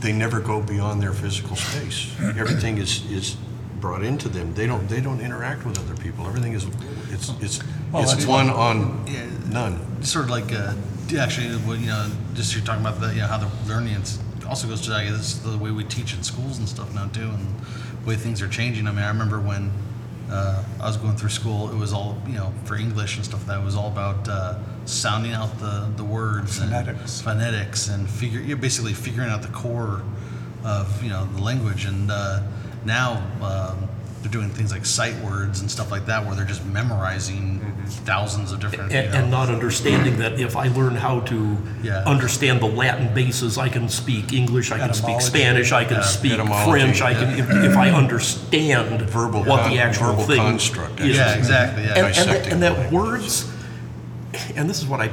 they 0.00 0.12
never 0.12 0.38
go 0.40 0.60
beyond 0.62 1.02
their 1.02 1.12
physical 1.12 1.56
space. 1.56 2.14
Everything 2.20 2.78
is, 2.78 3.04
is 3.10 3.36
brought 3.80 4.04
into 4.04 4.28
them. 4.28 4.54
They 4.54 4.66
don't, 4.66 4.86
they 4.88 5.00
don't 5.00 5.20
interact 5.20 5.66
with 5.66 5.78
other 5.78 5.96
people. 6.00 6.26
Everything 6.26 6.52
is, 6.52 6.66
it's, 7.10 7.30
it's, 7.40 7.62
Well, 7.92 8.02
it's 8.02 8.12
that's- 8.12 8.26
one 8.26 8.48
on 8.50 9.04
Yeah. 9.08 9.26
none. 9.48 10.02
Sort 10.04 10.26
of 10.26 10.30
like, 10.30 10.52
uh, 10.52 10.74
actually, 11.18 11.56
what, 11.66 11.80
you 11.80 11.86
know, 11.88 12.08
just 12.34 12.54
you're 12.54 12.64
talking 12.64 12.82
about 12.86 13.00
the, 13.00 13.08
you 13.12 13.20
know, 13.22 13.26
how 13.26 13.38
the 13.38 13.50
learning 13.66 13.94
it's 13.94 14.20
also 14.48 14.66
goes 14.66 14.80
to, 14.82 14.94
I 14.94 15.04
guess, 15.04 15.34
the 15.34 15.56
way 15.58 15.70
we 15.70 15.84
teach 15.84 16.14
in 16.14 16.22
schools 16.22 16.58
and 16.58 16.68
stuff 16.68 16.94
now 16.94 17.06
too, 17.08 17.28
and 17.28 17.60
the 18.02 18.08
way 18.08 18.16
things 18.16 18.40
are 18.42 18.48
changing. 18.48 18.86
I 18.86 18.92
mean, 18.92 19.04
I 19.04 19.08
remember 19.08 19.40
when 19.40 19.72
uh, 20.30 20.64
I 20.80 20.86
was 20.86 20.96
going 20.96 21.16
through 21.16 21.30
school, 21.30 21.70
it 21.70 21.76
was 21.76 21.92
all, 21.92 22.20
you 22.26 22.34
know, 22.34 22.52
for 22.64 22.76
English 22.76 23.16
and 23.16 23.24
stuff, 23.24 23.46
that 23.46 23.62
was 23.62 23.76
all 23.76 23.88
about 23.88 24.28
uh, 24.28 24.58
sounding 24.84 25.32
out 25.32 25.58
the, 25.58 25.90
the 25.96 26.04
words 26.04 26.58
Phonetics. 26.58 27.16
and 27.18 27.24
phonetics 27.24 27.88
and 27.88 28.08
figure, 28.08 28.40
you're 28.40 28.56
basically 28.56 28.94
figuring 28.94 29.30
out 29.30 29.42
the 29.42 29.48
core 29.48 30.02
of, 30.64 31.02
you 31.02 31.10
know, 31.10 31.26
the 31.26 31.42
language. 31.42 31.84
And 31.84 32.10
uh, 32.10 32.42
now 32.84 33.22
um, 33.42 33.88
they're 34.22 34.30
doing 34.32 34.48
things 34.50 34.72
like 34.72 34.84
sight 34.84 35.14
words 35.22 35.60
and 35.60 35.70
stuff 35.70 35.90
like 35.92 36.06
that, 36.06 36.26
where 36.26 36.34
they're 36.34 36.44
just 36.44 36.64
memorizing 36.66 37.60
thousands 38.04 38.50
of 38.52 38.58
different, 38.60 38.90
you 38.90 38.98
And, 38.98 39.12
know, 39.12 39.18
and 39.20 39.30
not 39.30 39.48
understanding 39.48 40.18
that 40.18 40.40
if 40.40 40.56
I 40.56 40.68
learn 40.68 40.96
how 40.96 41.20
to 41.20 41.56
Yeah. 41.82 42.02
understand 42.04 42.60
the 42.60 42.66
Latin 42.66 43.14
bases, 43.14 43.56
I 43.58 43.68
can 43.68 43.88
speak 43.88 44.32
English, 44.32 44.72
I 44.72 44.78
can 44.78 44.92
speak 44.92 45.04
Etymology. 45.16 45.26
Spanish, 45.26 45.72
I 45.72 45.84
can 45.84 45.96
Yeah, 45.98 46.02
speak 46.02 46.32
etymology, 46.32 46.70
French, 46.70 47.00
I 47.02 47.14
can, 47.14 47.38
if, 47.38 47.48
if 47.50 47.76
I 47.76 47.90
understand 47.90 49.02
Verbal 49.02 49.44
what 49.44 49.62
con- 49.62 49.70
the 49.70 49.78
actual 49.78 50.08
verbal 50.08 50.24
thing 50.24 50.38
construct, 50.38 51.00
is. 51.00 51.16
Yeah, 51.16 51.34
exactly. 51.36 51.84
Yeah. 51.84 51.88
And, 51.90 51.98
and, 51.98 52.06
that, 52.06 52.14
Dissecting 52.26 52.52
and 52.54 52.62
that 52.62 52.72
language. 52.78 52.92
words, 52.92 53.52
and 54.56 54.68
this 54.68 54.78
is 54.82 54.86
what 54.86 55.00
I, 55.00 55.10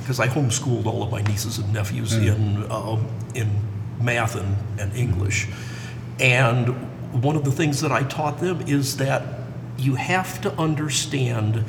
because 0.00 0.18
I 0.20 0.26
homeschooled 0.26 0.86
all 0.86 1.02
of 1.02 1.12
my 1.12 1.22
nieces 1.22 1.58
and 1.58 1.72
nephews 1.72 2.14
in 2.14 2.70
um, 2.72 3.06
in 3.34 3.48
math 4.00 4.34
and, 4.36 4.56
and 4.80 4.94
English, 4.96 5.46
and 6.18 6.74
one 7.12 7.36
of 7.36 7.44
the 7.44 7.52
things 7.52 7.80
that 7.80 7.92
I 7.92 8.02
taught 8.02 8.40
them 8.40 8.60
is 8.62 8.96
that 8.98 9.22
you 9.78 9.94
have 9.94 10.40
to 10.42 10.52
understand 10.54 11.64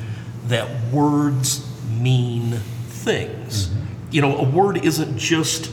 that 0.46 0.68
words 0.92 1.66
mean 2.00 2.52
things. 2.88 3.68
Mm-hmm. 3.68 3.84
You 4.10 4.20
know, 4.22 4.36
a 4.36 4.44
word 4.44 4.84
isn't 4.84 5.16
just 5.16 5.72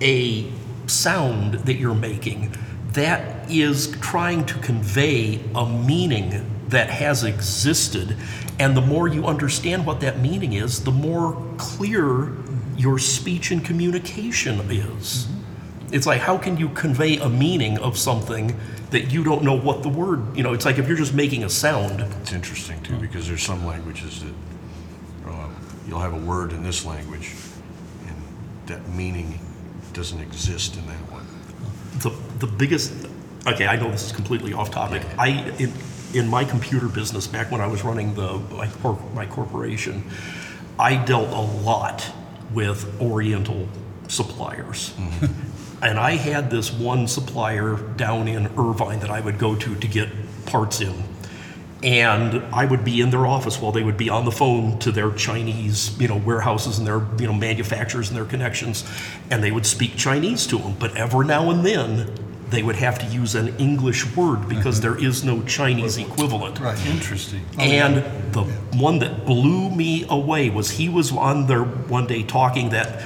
a 0.00 0.50
sound 0.86 1.54
that 1.54 1.74
you're 1.74 1.94
making. 1.94 2.54
That 2.92 3.50
is 3.50 3.96
trying 4.00 4.46
to 4.46 4.58
convey 4.58 5.40
a 5.54 5.68
meaning 5.68 6.44
that 6.68 6.90
has 6.90 7.24
existed. 7.24 8.16
And 8.58 8.76
the 8.76 8.80
more 8.80 9.08
you 9.08 9.26
understand 9.26 9.86
what 9.86 10.00
that 10.00 10.20
meaning 10.20 10.54
is 10.54 10.84
the 10.84 10.90
more 10.90 11.40
clear 11.58 12.32
your 12.76 12.98
speech 12.98 13.50
and 13.50 13.64
communication 13.64 14.60
is 14.70 15.26
mm-hmm. 15.26 15.37
It's 15.92 16.06
like 16.06 16.20
how 16.20 16.36
can 16.38 16.56
you 16.56 16.68
convey 16.70 17.16
a 17.18 17.28
meaning 17.28 17.78
of 17.78 17.96
something 17.98 18.58
that 18.90 19.10
you 19.12 19.22
don't 19.24 19.42
know 19.42 19.54
what 19.54 19.82
the 19.82 19.88
word 19.88 20.36
you 20.36 20.42
know 20.42 20.52
it's 20.52 20.64
like 20.64 20.78
if 20.78 20.86
you're 20.88 20.96
just 20.96 21.14
making 21.14 21.44
a 21.44 21.48
sound. 21.48 22.00
It's 22.22 22.32
interesting 22.32 22.82
too, 22.82 22.96
because 22.96 23.26
there's 23.28 23.42
some 23.42 23.64
languages 23.66 24.22
that, 24.24 24.34
uh, 25.30 25.48
you'll 25.86 26.00
have 26.00 26.14
a 26.14 26.18
word 26.26 26.52
in 26.52 26.62
this 26.62 26.84
language, 26.84 27.34
and 28.06 28.16
that 28.66 28.86
meaning 28.90 29.38
doesn't 29.92 30.20
exist 30.20 30.76
in 30.76 30.86
that 30.86 31.02
one. 31.10 31.26
the 32.00 32.10
the 32.38 32.46
biggest 32.46 32.92
okay 33.46 33.66
i 33.66 33.74
know 33.76 33.90
this 33.90 34.04
is 34.06 34.12
completely 34.12 34.52
off 34.52 34.70
topic. 34.70 35.02
I 35.18 35.28
in, 35.58 35.72
in 36.14 36.28
my 36.28 36.44
computer 36.44 36.88
business 36.88 37.26
back 37.26 37.50
when 37.50 37.60
i 37.60 37.66
was 37.66 37.82
running 37.84 38.14
the 38.14 38.38
my, 38.52 38.68
cor- 38.82 39.00
my 39.14 39.26
corporation 39.26 40.04
i 40.78 40.94
dealt 40.96 41.28
a 41.30 41.40
lot 41.62 42.06
with 42.52 43.00
oriental 43.00 43.68
suppliers 44.08 44.94
and 45.82 45.98
i 45.98 46.12
had 46.12 46.50
this 46.50 46.72
one 46.72 47.06
supplier 47.06 47.76
down 47.96 48.28
in 48.28 48.46
irvine 48.58 49.00
that 49.00 49.10
i 49.10 49.20
would 49.20 49.38
go 49.38 49.54
to 49.54 49.74
to 49.76 49.86
get 49.86 50.08
parts 50.46 50.80
in 50.80 50.94
and 51.82 52.42
I 52.52 52.64
would 52.64 52.84
be 52.84 53.00
in 53.00 53.10
their 53.10 53.26
office 53.26 53.60
while 53.60 53.70
they 53.70 53.84
would 53.84 53.96
be 53.96 54.08
on 54.10 54.24
the 54.24 54.32
phone 54.32 54.78
to 54.80 54.90
their 54.90 55.12
Chinese, 55.12 55.98
you 56.00 56.08
know, 56.08 56.16
warehouses 56.16 56.78
and 56.78 56.86
their, 56.86 57.06
you 57.18 57.26
know, 57.26 57.32
manufacturers 57.32 58.08
and 58.08 58.16
their 58.16 58.24
connections, 58.24 58.84
and 59.30 59.44
they 59.44 59.52
would 59.52 59.66
speak 59.66 59.96
Chinese 59.96 60.46
to 60.48 60.58
them. 60.58 60.74
But 60.78 60.96
every 60.96 61.26
now 61.26 61.50
and 61.50 61.64
then, 61.64 62.12
they 62.50 62.62
would 62.62 62.76
have 62.76 62.98
to 62.98 63.06
use 63.06 63.34
an 63.34 63.56
English 63.58 64.16
word 64.16 64.48
because 64.48 64.80
mm-hmm. 64.80 64.94
there 64.94 65.04
is 65.04 65.22
no 65.22 65.42
Chinese 65.42 65.98
equivalent. 65.98 66.58
Right. 66.58 66.84
Interesting. 66.86 67.44
Oh, 67.58 67.62
and 67.62 68.32
the 68.32 68.44
one 68.76 68.98
that 69.00 69.26
blew 69.26 69.70
me 69.70 70.06
away 70.08 70.50
was 70.50 70.70
he 70.70 70.88
was 70.88 71.12
on 71.12 71.46
there 71.46 71.62
one 71.62 72.06
day 72.06 72.22
talking 72.22 72.70
that 72.70 73.02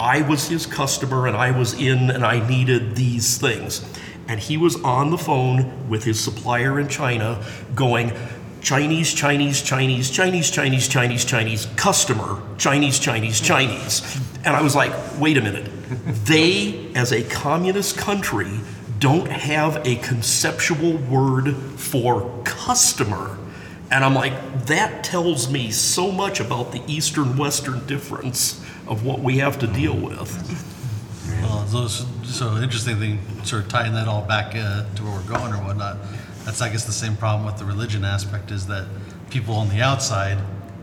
I 0.00 0.22
was 0.22 0.48
his 0.48 0.64
customer 0.64 1.26
and 1.26 1.36
I 1.36 1.50
was 1.50 1.74
in 1.74 2.10
and 2.10 2.24
I 2.24 2.46
needed 2.48 2.96
these 2.96 3.36
things. 3.36 3.84
And 4.28 4.40
he 4.40 4.56
was 4.56 4.82
on 4.82 5.10
the 5.10 5.18
phone 5.18 5.90
with 5.90 6.04
his 6.04 6.18
supplier 6.18 6.80
in 6.80 6.88
China 6.88 7.44
going, 7.74 8.12
Chinese, 8.62 9.12
Chinese, 9.12 9.60
Chinese, 9.60 10.10
Chinese, 10.10 10.50
Chinese, 10.50 10.88
Chinese, 10.88 11.24
Chinese, 11.26 11.66
customer, 11.76 12.40
Chinese, 12.56 12.98
Chinese, 12.98 13.42
Chinese. 13.42 14.18
And 14.42 14.56
I 14.56 14.62
was 14.62 14.74
like, 14.74 14.92
wait 15.20 15.36
a 15.36 15.42
minute. 15.42 15.68
They, 16.24 16.90
as 16.94 17.12
a 17.12 17.22
communist 17.24 17.98
country, 17.98 18.60
don't 19.00 19.28
have 19.28 19.86
a 19.86 19.96
conceptual 19.96 20.96
word 20.96 21.54
for 21.54 22.42
customer. 22.44 23.36
And 23.90 24.02
I'm 24.02 24.14
like, 24.14 24.66
that 24.66 25.04
tells 25.04 25.50
me 25.50 25.70
so 25.70 26.10
much 26.10 26.40
about 26.40 26.72
the 26.72 26.82
Eastern 26.86 27.36
Western 27.36 27.84
difference 27.86 28.64
of 28.90 29.04
what 29.06 29.20
we 29.20 29.38
have 29.38 29.58
to 29.60 29.66
deal 29.66 29.94
with. 29.96 30.30
Well, 31.42 31.60
those, 31.68 32.04
so 32.24 32.56
interesting 32.56 32.98
thing, 32.98 33.20
sort 33.44 33.62
of 33.62 33.68
tying 33.70 33.92
that 33.94 34.08
all 34.08 34.22
back 34.22 34.54
uh, 34.56 34.84
to 34.96 35.02
where 35.04 35.12
we're 35.12 35.22
going 35.38 35.52
or 35.54 35.58
whatnot. 35.64 35.96
That's, 36.44 36.60
I 36.60 36.68
guess, 36.70 36.84
the 36.84 36.92
same 36.92 37.16
problem 37.16 37.46
with 37.46 37.56
the 37.58 37.64
religion 37.64 38.04
aspect 38.04 38.50
is 38.50 38.66
that 38.66 38.86
people 39.30 39.54
on 39.54 39.68
the 39.68 39.80
outside 39.80 40.38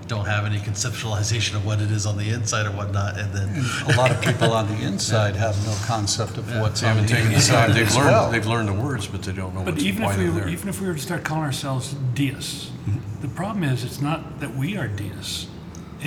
don't 0.08 0.26
have 0.26 0.46
any 0.46 0.58
conceptualization 0.60 1.56
of 1.56 1.66
what 1.66 1.82
it 1.82 1.92
is 1.92 2.06
on 2.06 2.18
the 2.18 2.30
inside 2.30 2.66
or 2.66 2.72
whatnot, 2.72 3.20
and 3.20 3.34
then 3.34 3.50
A 3.94 3.98
lot 3.98 4.10
of 4.10 4.22
people 4.22 4.54
on 4.54 4.66
the 4.70 4.82
inside 4.88 5.36
have 5.36 5.58
no 5.66 5.76
concept 5.86 6.38
of 6.38 6.50
what's 6.62 6.80
They 6.80 6.88
on 6.88 6.96
haven't 6.96 7.10
the 7.10 7.14
taken 7.16 7.34
the 7.34 7.40
time, 7.40 7.72
inside 7.72 7.74
they've 7.74 7.88
as 7.88 7.96
well. 7.98 8.22
learned, 8.24 8.34
they've 8.34 8.48
learned 8.48 8.70
the 8.70 8.74
words, 8.74 9.06
but 9.08 9.22
they 9.24 9.34
don't 9.34 9.54
know 9.54 9.64
But 9.66 9.74
what's, 9.74 9.84
even 9.84 10.04
why 10.04 10.12
if 10.12 10.18
they're 10.18 10.26
we 10.28 10.32
were, 10.34 10.40
there. 10.42 10.50
even 10.50 10.70
if 10.70 10.80
we 10.80 10.88
were 10.88 10.94
to 10.94 11.00
start 11.00 11.26
calling 11.26 11.44
ourselves 11.44 11.94
deists, 12.14 12.72
the 13.20 13.28
problem 13.28 13.66
is 13.66 13.84
it's 13.84 14.00
not 14.00 14.40
that 14.40 14.56
we 14.56 14.78
are 14.78 14.88
deists 14.88 15.48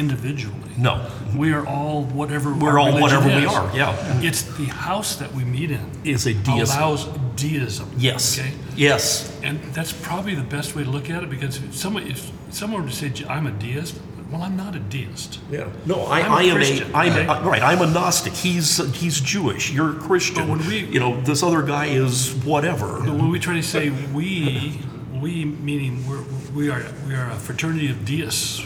individually. 0.00 0.56
No. 0.76 1.08
We 1.36 1.52
are 1.52 1.64
all 1.66 2.04
whatever 2.04 2.52
We're 2.52 2.70
our 2.70 2.78
all 2.80 2.86
religion 2.86 3.02
whatever 3.02 3.28
we 3.28 3.46
is. 3.46 3.52
are, 3.52 3.76
yeah. 3.76 4.20
It's 4.22 4.42
the 4.56 4.64
house 4.64 5.16
that 5.16 5.32
we 5.34 5.44
meet 5.44 5.70
in 5.70 5.90
Is 6.04 6.26
a 6.26 6.34
deist. 6.34 6.74
allows 6.76 7.06
deism. 7.36 7.88
Yes. 7.96 8.38
Okay. 8.38 8.52
Yes. 8.76 9.38
And 9.42 9.60
that's 9.74 9.92
probably 9.92 10.34
the 10.34 10.42
best 10.56 10.74
way 10.74 10.82
to 10.84 10.90
look 10.90 11.08
at 11.10 11.22
it 11.22 11.30
because 11.30 11.58
if 11.62 11.74
someone 11.76 12.06
if 12.08 12.30
someone 12.50 12.82
were 12.82 12.88
to 12.90 12.94
say 12.96 13.12
I'm 13.28 13.46
a 13.46 13.52
deist, 13.52 13.94
well, 14.30 14.42
I'm 14.42 14.56
not 14.56 14.74
a 14.74 14.78
deist. 14.80 15.40
Yeah. 15.50 15.68
No, 15.86 16.02
I, 16.02 16.20
I'm 16.22 16.32
a 16.32 16.34
I 16.36 16.42
am 16.44 16.56
Christian, 16.56 16.90
a, 16.92 16.96
I'm 16.96 17.12
okay? 17.12 17.48
right. 17.48 17.62
I'm 17.62 17.80
a 17.82 17.86
Gnostic. 17.86 18.32
He's 18.32 18.78
he's 19.00 19.20
Jewish. 19.20 19.70
You're 19.72 19.90
a 19.96 20.00
Christian. 20.00 20.46
But 20.46 20.48
when 20.58 20.66
we- 20.66 20.86
you 20.86 21.00
know, 21.00 21.20
this 21.20 21.42
other 21.42 21.62
guy 21.62 21.86
is 21.86 22.32
whatever. 22.44 23.00
But 23.00 23.14
when 23.14 23.30
we 23.30 23.38
try 23.38 23.54
to 23.54 23.62
say 23.62 23.90
we, 24.14 24.80
we 25.20 25.44
meaning 25.44 26.06
we're, 26.08 26.24
we 26.54 26.70
are 26.70 26.82
we 27.06 27.14
are 27.14 27.28
a 27.30 27.36
fraternity 27.36 27.90
of 27.90 28.04
deists. 28.04 28.62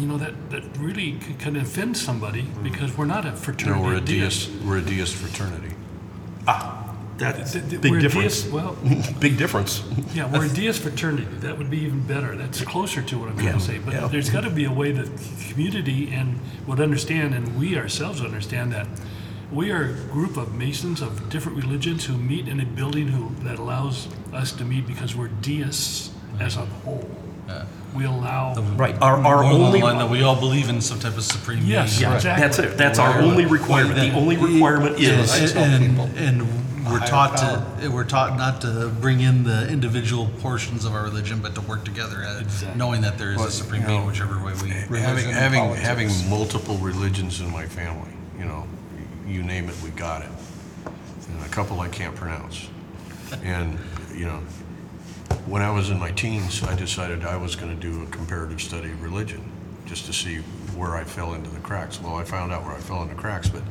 Well, 0.00 0.08
you 0.18 0.18
know 0.18 0.24
that 0.24 0.50
that 0.50 0.78
really 0.78 1.20
c- 1.20 1.34
can 1.38 1.56
offend 1.56 1.96
somebody 1.96 2.42
because 2.62 2.96
we're 2.96 3.04
not 3.06 3.26
a 3.26 3.32
fraternity. 3.32 3.80
No, 3.80 3.86
fraternity 3.86 3.86
we're 3.86 3.94
a 3.94 3.98
of 3.98 4.04
deist, 4.30 4.50
we're 4.64 4.78
a 4.78 4.82
deist 4.82 5.14
fraternity. 5.14 5.74
Ah, 6.46 6.94
That's 7.18 7.52
Th- 7.52 7.68
th- 7.68 7.82
big 7.82 7.90
we're 7.92 7.98
a 7.98 8.02
difference. 8.02 8.42
deist- 8.42 8.52
well, 8.52 8.76
Big 9.20 9.36
difference. 9.36 9.82
yeah, 10.14 10.30
we're 10.32 10.46
a 10.46 10.48
deist 10.48 10.80
fraternity. 10.82 11.26
That 11.40 11.58
would 11.58 11.70
be 11.70 11.78
even 11.80 12.00
better. 12.06 12.34
That's 12.36 12.62
closer 12.62 13.02
to 13.02 13.18
what 13.18 13.28
I'm 13.28 13.36
trying 13.38 13.52
to 13.58 13.60
say. 13.60 13.78
But 13.78 13.94
yeah. 13.94 14.08
there's 14.08 14.30
got 14.30 14.44
to 14.44 14.50
be 14.50 14.64
a 14.64 14.72
way 14.72 14.92
that 14.92 15.04
the 15.16 15.44
community 15.52 16.10
and 16.14 16.38
would 16.66 16.80
understand, 16.80 17.34
and 17.34 17.58
we 17.58 17.76
ourselves 17.76 18.22
understand 18.22 18.72
that 18.72 18.86
we 19.52 19.70
are 19.70 19.84
a 19.90 19.92
group 20.12 20.36
of 20.38 20.54
Masons 20.54 21.02
of 21.02 21.28
different 21.28 21.58
religions 21.58 22.06
who 22.06 22.16
meet 22.16 22.48
in 22.48 22.60
a 22.60 22.64
building 22.64 23.08
who 23.08 23.34
that 23.44 23.58
allows 23.58 24.08
us 24.32 24.52
to 24.52 24.64
meet 24.64 24.86
because 24.86 25.14
we're 25.14 25.28
deists 25.42 26.10
as 26.38 26.56
a 26.56 26.64
whole. 26.64 27.08
We 27.94 28.04
allow. 28.04 28.54
Right. 28.76 28.96
Our 29.02 29.16
our 29.18 29.42
more 29.42 29.42
along 29.42 29.62
only 29.62 29.82
line 29.82 29.98
that 29.98 30.10
we 30.10 30.22
all 30.22 30.38
believe 30.38 30.68
in 30.68 30.80
some 30.80 31.00
type 31.00 31.16
of 31.16 31.24
supreme 31.24 31.64
Yes, 31.64 31.98
being. 31.98 32.10
yeah, 32.10 32.16
exactly. 32.16 32.42
that's 32.42 32.58
it. 32.58 32.78
That's 32.78 32.98
our 32.98 33.20
only 33.20 33.46
requirement. 33.46 33.96
The 33.96 34.12
only 34.12 34.36
requirement 34.36 35.00
is 35.00 35.56
I 35.56 35.60
and, 35.60 35.98
and 36.16 36.42
we're 36.86 37.00
taught 37.00 37.36
power. 37.36 37.80
to 37.80 37.90
we're 37.90 38.04
taught 38.04 38.36
not 38.36 38.60
to 38.62 38.88
bring 39.00 39.20
in 39.20 39.44
the 39.44 39.68
individual 39.68 40.30
portions 40.40 40.84
of 40.84 40.94
our 40.94 41.02
religion, 41.04 41.40
but 41.40 41.54
to 41.56 41.60
work 41.62 41.84
together, 41.84 42.22
uh, 42.24 42.42
at, 42.42 42.76
knowing 42.76 43.00
that 43.02 43.18
there 43.18 43.32
is 43.32 43.40
a 43.40 43.50
supreme 43.50 43.84
being, 43.84 44.06
whichever 44.06 44.42
way 44.44 44.52
we. 44.62 44.70
Having, 44.70 44.90
Religion 44.90 45.30
and 45.30 45.38
having, 45.38 45.60
politics. 45.60 45.86
having 45.86 46.30
multiple 46.30 46.76
religions 46.78 47.40
in 47.40 47.50
my 47.50 47.66
family, 47.66 48.12
you 48.38 48.44
know, 48.44 48.66
you 49.26 49.42
name 49.42 49.68
it, 49.68 49.74
we 49.82 49.90
got 49.90 50.22
it. 50.22 50.30
And 51.28 51.44
a 51.44 51.48
couple 51.48 51.80
I 51.80 51.88
can't 51.88 52.14
pronounce. 52.16 52.68
And, 53.44 53.78
you 54.14 54.24
know, 54.26 54.40
when 55.50 55.62
I 55.62 55.70
was 55.70 55.90
in 55.90 55.98
my 55.98 56.12
teens, 56.12 56.62
I 56.62 56.76
decided 56.76 57.24
I 57.24 57.36
was 57.36 57.56
gonna 57.56 57.74
do 57.74 58.04
a 58.04 58.06
comparative 58.06 58.62
study 58.62 58.92
of 58.92 59.02
religion, 59.02 59.42
just 59.84 60.06
to 60.06 60.12
see 60.12 60.36
where 60.76 60.94
I 60.94 61.02
fell 61.02 61.34
into 61.34 61.50
the 61.50 61.58
cracks. 61.58 62.00
Well, 62.00 62.14
I 62.14 62.22
found 62.22 62.52
out 62.52 62.64
where 62.64 62.74
I 62.74 62.78
fell 62.78 63.02
into 63.02 63.16
cracks, 63.16 63.48
but 63.48 63.62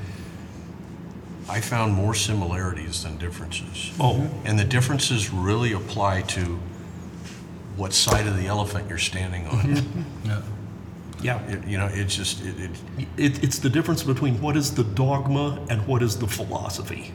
I 1.48 1.62
found 1.62 1.94
more 1.94 2.14
similarities 2.14 3.04
than 3.04 3.18
differences. 3.18 3.92
oh 3.98 4.30
And 4.44 4.60
the 4.60 4.66
differences 4.66 5.32
really 5.32 5.72
apply 5.72 6.24
to 6.24 6.60
what 7.78 7.94
side 7.94 8.28
of 8.28 8.36
the 8.36 8.48
elephant 8.48 8.90
you're 8.90 8.98
standing 8.98 9.48
on. 9.48 9.64
Mm-hmm. 9.64 10.28
Yeah. 10.28 10.42
yeah. 11.24 11.42
It, 11.48 11.66
you 11.66 11.78
know, 11.78 11.90
it's 11.92 12.14
just 12.14 12.44
it, 12.44 12.60
it 12.60 12.72
It, 13.18 13.44
it's 13.44 13.58
the 13.58 13.70
difference 13.70 14.04
between 14.04 14.42
what 14.42 14.58
is 14.58 14.76
the 14.76 14.84
dogma 14.84 15.66
and 15.70 15.88
what 15.88 16.04
is 16.04 16.18
the 16.18 16.28
philosophy. 16.28 17.14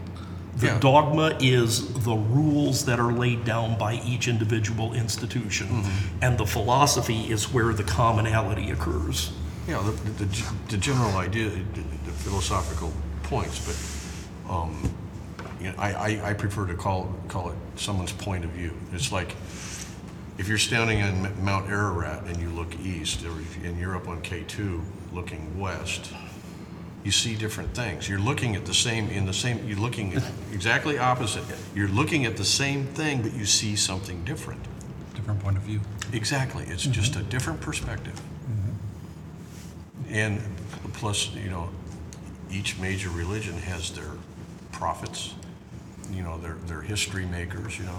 The 0.56 0.66
Yeah. 0.66 0.78
dogma 0.78 1.36
is 1.40 1.92
the 2.04 2.14
rules 2.14 2.84
that 2.84 3.00
are 3.00 3.12
laid 3.12 3.44
down 3.44 3.76
by 3.78 3.94
each 4.04 4.28
individual 4.28 4.94
institution, 4.94 5.66
Mm-hmm. 5.68 6.24
and 6.24 6.38
the 6.38 6.46
philosophy 6.46 7.30
is 7.30 7.52
where 7.52 7.72
the 7.72 7.82
commonality 7.84 8.70
occurs. 8.70 9.32
Yeah, 9.66 9.74
know 9.74 9.90
the, 9.90 10.24
the, 10.24 10.44
the 10.68 10.76
general 10.76 11.16
idea, 11.16 11.48
the, 11.50 11.80
the 12.04 12.12
philosophical 12.12 12.92
points, 13.24 13.58
but 13.66 14.52
um, 14.54 14.90
you 15.60 15.68
know, 15.68 15.74
I, 15.78 15.92
I, 15.92 16.30
I 16.30 16.34
prefer 16.34 16.66
to 16.66 16.74
call 16.74 17.12
call 17.28 17.48
it 17.50 17.56
someone's 17.76 18.12
point 18.12 18.44
of 18.44 18.50
view. 18.50 18.72
It's 18.92 19.10
like 19.10 19.34
if 20.38 20.46
you're 20.48 20.58
standing 20.58 21.02
on 21.02 21.26
M- 21.26 21.44
Mount 21.44 21.70
Ararat 21.70 22.24
and 22.26 22.36
you 22.36 22.50
look 22.50 22.78
east, 22.80 23.24
or 23.24 23.40
if, 23.40 23.64
and 23.64 23.78
you're 23.80 23.96
up 23.96 24.06
on 24.08 24.20
K2 24.20 24.82
looking 25.12 25.58
west. 25.58 26.12
You 27.04 27.10
see 27.10 27.36
different 27.36 27.74
things. 27.74 28.08
You're 28.08 28.18
looking 28.18 28.56
at 28.56 28.64
the 28.64 28.72
same 28.72 29.10
in 29.10 29.26
the 29.26 29.32
same. 29.32 29.66
You're 29.68 29.78
looking 29.78 30.14
at 30.14 30.24
exactly 30.52 30.98
opposite. 30.98 31.44
You're 31.74 31.88
looking 31.88 32.24
at 32.24 32.36
the 32.38 32.44
same 32.44 32.86
thing, 32.86 33.20
but 33.20 33.34
you 33.34 33.44
see 33.44 33.76
something 33.76 34.24
different. 34.24 34.62
Different 35.14 35.40
point 35.40 35.58
of 35.58 35.62
view. 35.62 35.80
Exactly. 36.12 36.64
It's 36.64 36.84
mm-hmm. 36.84 36.92
just 36.92 37.16
a 37.16 37.22
different 37.22 37.60
perspective. 37.60 38.14
Mm-hmm. 38.48 40.14
And 40.14 40.42
plus, 40.94 41.34
you 41.34 41.50
know, 41.50 41.68
each 42.50 42.78
major 42.78 43.10
religion 43.10 43.54
has 43.58 43.90
their 43.90 44.10
prophets, 44.72 45.34
you 46.10 46.22
know, 46.22 46.38
their, 46.38 46.54
their 46.66 46.80
history 46.80 47.26
makers, 47.26 47.78
you 47.78 47.84
know, 47.84 47.98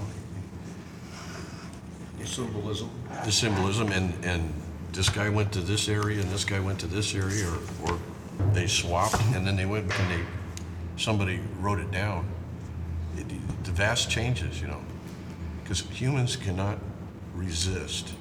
The 2.20 2.26
Symbolism. 2.26 2.90
the 3.24 3.32
symbolism, 3.32 3.92
and, 3.92 4.26
and 4.26 4.52
this 4.94 5.10
guy 5.10 5.30
went 5.30 5.52
to 5.52 5.62
this 5.62 5.90
area 5.90 6.22
and 6.22 6.30
this 6.32 6.46
guy 6.46 6.60
went 6.60 6.80
to 6.80 6.88
this 6.88 7.14
area, 7.14 7.48
or, 7.48 7.92
or 7.92 8.00
they 8.54 8.68
swapped, 8.68 9.22
and 9.34 9.46
then 9.46 9.56
they 9.56 9.66
went 9.66 9.92
and 10.00 10.12
they, 10.12 10.26
somebody 10.98 11.40
wrote 11.60 11.80
it 11.80 11.92
down. 11.92 12.28
It, 13.18 13.28
the 13.64 13.72
vast 13.72 14.10
changes, 14.10 14.62
you 14.62 14.68
know, 14.68 14.82
because 15.64 15.82
humans 15.82 16.36
cannot 16.36 16.78
resist 17.34 18.14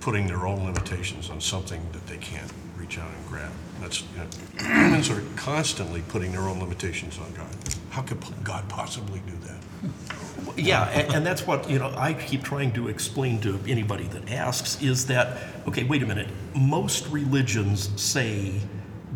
putting 0.00 0.26
their 0.26 0.46
own 0.46 0.64
limitations 0.64 1.30
on 1.30 1.40
something 1.40 1.84
that 1.92 2.06
they 2.06 2.16
can't 2.18 2.52
reach 2.76 2.98
out 2.98 3.08
and 3.08 3.26
grab. 3.28 3.50
That's, 3.80 4.02
you 4.02 4.18
know, 4.18 4.26
humans 4.64 5.10
are 5.10 5.22
constantly 5.36 6.02
putting 6.08 6.32
their 6.32 6.42
own 6.42 6.60
limitations 6.60 7.18
on 7.18 7.32
God. 7.32 7.48
How 7.90 8.02
could 8.02 8.18
God 8.44 8.68
possibly 8.68 9.20
do 9.26 9.32
that? 9.46 10.56
Yeah, 10.56 10.88
and, 10.90 11.14
and 11.14 11.26
that's 11.26 11.46
what, 11.46 11.68
you 11.68 11.78
know, 11.78 11.92
I 11.96 12.14
keep 12.14 12.42
trying 12.42 12.72
to 12.74 12.88
explain 12.88 13.40
to 13.40 13.58
anybody 13.66 14.04
that 14.04 14.30
asks 14.30 14.80
is 14.82 15.06
that, 15.06 15.38
okay, 15.66 15.84
wait 15.84 16.02
a 16.02 16.06
minute. 16.06 16.28
Most 16.54 17.08
religions 17.08 17.90
say 18.00 18.52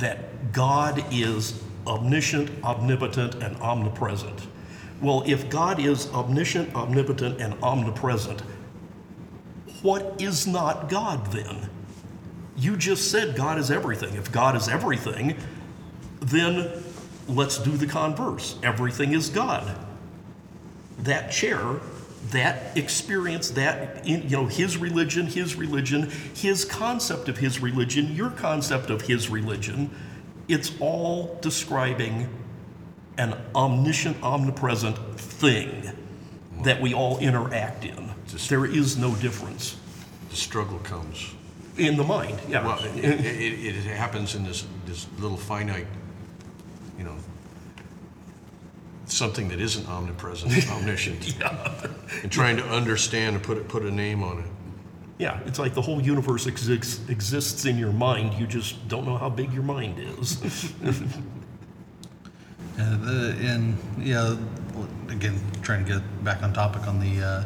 that 0.00 0.52
God 0.52 1.04
is 1.10 1.62
omniscient, 1.86 2.50
omnipotent, 2.62 3.36
and 3.36 3.56
omnipresent. 3.56 4.46
Well, 5.00 5.22
if 5.26 5.48
God 5.48 5.80
is 5.80 6.08
omniscient, 6.08 6.74
omnipotent, 6.74 7.40
and 7.40 7.54
omnipresent, 7.62 8.42
what 9.82 10.20
is 10.20 10.46
not 10.46 10.88
God 10.88 11.26
then? 11.32 11.70
You 12.56 12.76
just 12.76 13.10
said 13.10 13.34
God 13.34 13.58
is 13.58 13.70
everything. 13.70 14.14
If 14.16 14.30
God 14.30 14.56
is 14.56 14.68
everything, 14.68 15.36
then 16.20 16.70
let's 17.26 17.58
do 17.58 17.70
the 17.70 17.86
converse. 17.86 18.58
Everything 18.62 19.12
is 19.12 19.30
God 19.30 19.74
that 21.04 21.30
chair, 21.32 21.80
that 22.28 22.76
experience, 22.76 23.50
that 23.50 24.06
in, 24.06 24.22
you 24.22 24.30
know, 24.30 24.46
his 24.46 24.76
religion, 24.76 25.26
his 25.26 25.56
religion, 25.56 26.10
his 26.34 26.64
concept 26.64 27.28
of 27.28 27.38
his 27.38 27.60
religion, 27.60 28.14
your 28.14 28.30
concept 28.30 28.90
of 28.90 29.02
his 29.02 29.28
religion, 29.28 29.90
it's 30.48 30.72
all 30.80 31.38
describing 31.40 32.28
an 33.16 33.36
omniscient, 33.54 34.16
omnipresent 34.22 34.96
thing 35.18 35.90
that 36.62 36.80
we 36.80 36.94
all 36.94 37.18
interact 37.18 37.84
in. 37.84 38.10
There 38.48 38.66
is 38.66 38.96
no 38.96 39.14
difference 39.16 39.76
The 40.30 40.36
struggle 40.36 40.78
comes 40.78 41.34
in 41.76 41.96
the 41.96 42.04
mind. 42.04 42.38
Yeah. 42.48 42.64
Well, 42.64 42.84
it, 42.84 43.04
it, 43.04 43.24
it 43.24 43.76
it 43.76 43.96
happens 43.96 44.34
in 44.34 44.44
this, 44.44 44.64
this 44.86 45.06
little 45.18 45.36
finite, 45.36 45.86
you 46.96 47.04
know, 47.04 47.16
something 49.12 49.48
that 49.48 49.60
isn't 49.60 49.88
omnipresent, 49.88 50.52
omniscient. 50.70 51.36
And 52.22 52.30
trying 52.32 52.56
to 52.56 52.64
understand 52.64 53.36
and 53.36 53.44
put, 53.44 53.58
it- 53.58 53.68
put 53.68 53.82
a 53.82 53.90
name 53.90 54.22
on 54.22 54.38
it. 54.40 54.44
Yeah, 55.18 55.38
it's 55.44 55.58
like 55.58 55.74
the 55.74 55.82
whole 55.82 56.00
universe 56.00 56.46
exis- 56.46 57.06
exists 57.10 57.66
in 57.66 57.76
your 57.76 57.92
mind. 57.92 58.32
You 58.40 58.46
just 58.46 58.88
don't 58.88 59.04
know 59.04 59.18
how 59.18 59.28
big 59.28 59.52
your 59.52 59.62
mind 59.62 59.98
is. 59.98 60.72
Yeah, 62.78 62.96
the, 63.02 63.36
and 63.42 63.76
yeah, 63.98 64.36
again, 65.10 65.38
trying 65.62 65.84
to 65.84 65.92
get 65.94 66.24
back 66.24 66.42
on 66.42 66.52
topic 66.54 66.86
on 66.88 66.98
the 66.98 67.22
uh, 67.22 67.42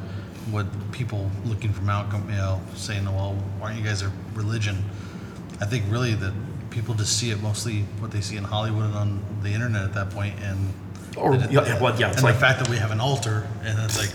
what 0.52 0.66
people 0.92 1.28
looking 1.44 1.72
for 1.72 1.82
Malcolm, 1.82 2.28
you 2.30 2.36
know, 2.36 2.60
saying, 2.74 3.04
well, 3.06 3.34
why 3.58 3.68
aren't 3.70 3.78
you 3.80 3.84
guys 3.84 4.02
a 4.02 4.12
religion? 4.34 4.84
I 5.60 5.64
think 5.66 5.84
really 5.88 6.14
that 6.14 6.32
people 6.70 6.94
just 6.94 7.18
see 7.18 7.30
it 7.30 7.40
mostly 7.42 7.80
what 7.98 8.10
they 8.12 8.20
see 8.20 8.36
in 8.36 8.44
Hollywood 8.44 8.84
and 8.84 8.94
on 8.94 9.24
the 9.42 9.48
internet 9.50 9.82
at 9.82 9.94
that 9.94 10.10
point, 10.10 10.38
and 10.40 10.72
Or, 11.16 11.34
and, 11.34 11.52
yeah, 11.52 11.80
well, 11.80 11.98
yeah, 11.98 12.08
it's 12.08 12.16
and 12.16 12.24
like- 12.24 12.34
the 12.34 12.40
fact 12.40 12.58
that 12.60 12.68
we 12.68 12.76
have 12.76 12.90
an 12.90 13.00
altar, 13.00 13.46
and 13.62 13.78
it's 13.78 13.98
like 13.98 14.10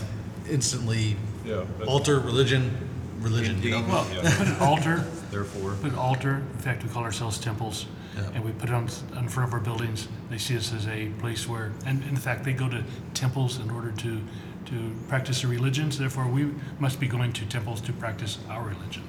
instantly 0.48 1.16
Yeah, 1.44 1.64
but- 1.78 1.88
altar 1.88 2.18
religion, 2.20 2.76
religion. 3.20 3.62
You 3.62 3.70
know? 3.72 3.82
Well, 3.88 4.06
Yeah. 4.12 4.36
put 4.36 4.46
an 4.48 4.56
altar, 4.60 5.04
Therefore, 5.30 5.76
put 5.80 5.92
an 5.92 5.98
altar, 5.98 6.36
in 6.52 6.58
fact, 6.58 6.82
we 6.82 6.88
call 6.88 7.04
ourselves 7.04 7.38
temples, 7.38 7.86
Yeah. 8.16 8.28
and 8.34 8.44
we 8.44 8.50
put 8.52 8.68
it 8.68 8.74
on, 8.74 8.88
in 9.16 9.28
front 9.28 9.48
of 9.48 9.54
our 9.54 9.60
buildings. 9.60 10.08
They 10.28 10.38
see 10.38 10.56
us 10.56 10.72
as 10.72 10.86
a 10.88 11.06
place 11.20 11.48
where, 11.48 11.72
and 11.86 12.02
in 12.04 12.16
fact, 12.16 12.44
they 12.44 12.52
go 12.52 12.68
to 12.68 12.82
temples 13.14 13.58
in 13.60 13.70
order 13.70 13.92
to, 13.92 14.20
to 14.66 14.92
practice 15.08 15.42
their 15.42 15.50
religions, 15.50 15.98
therefore 15.98 16.26
we 16.26 16.50
must 16.78 16.98
be 17.00 17.06
going 17.06 17.32
to 17.34 17.46
temples 17.46 17.80
to 17.82 17.92
practice 17.92 18.38
our 18.48 18.62
religion. 18.64 19.02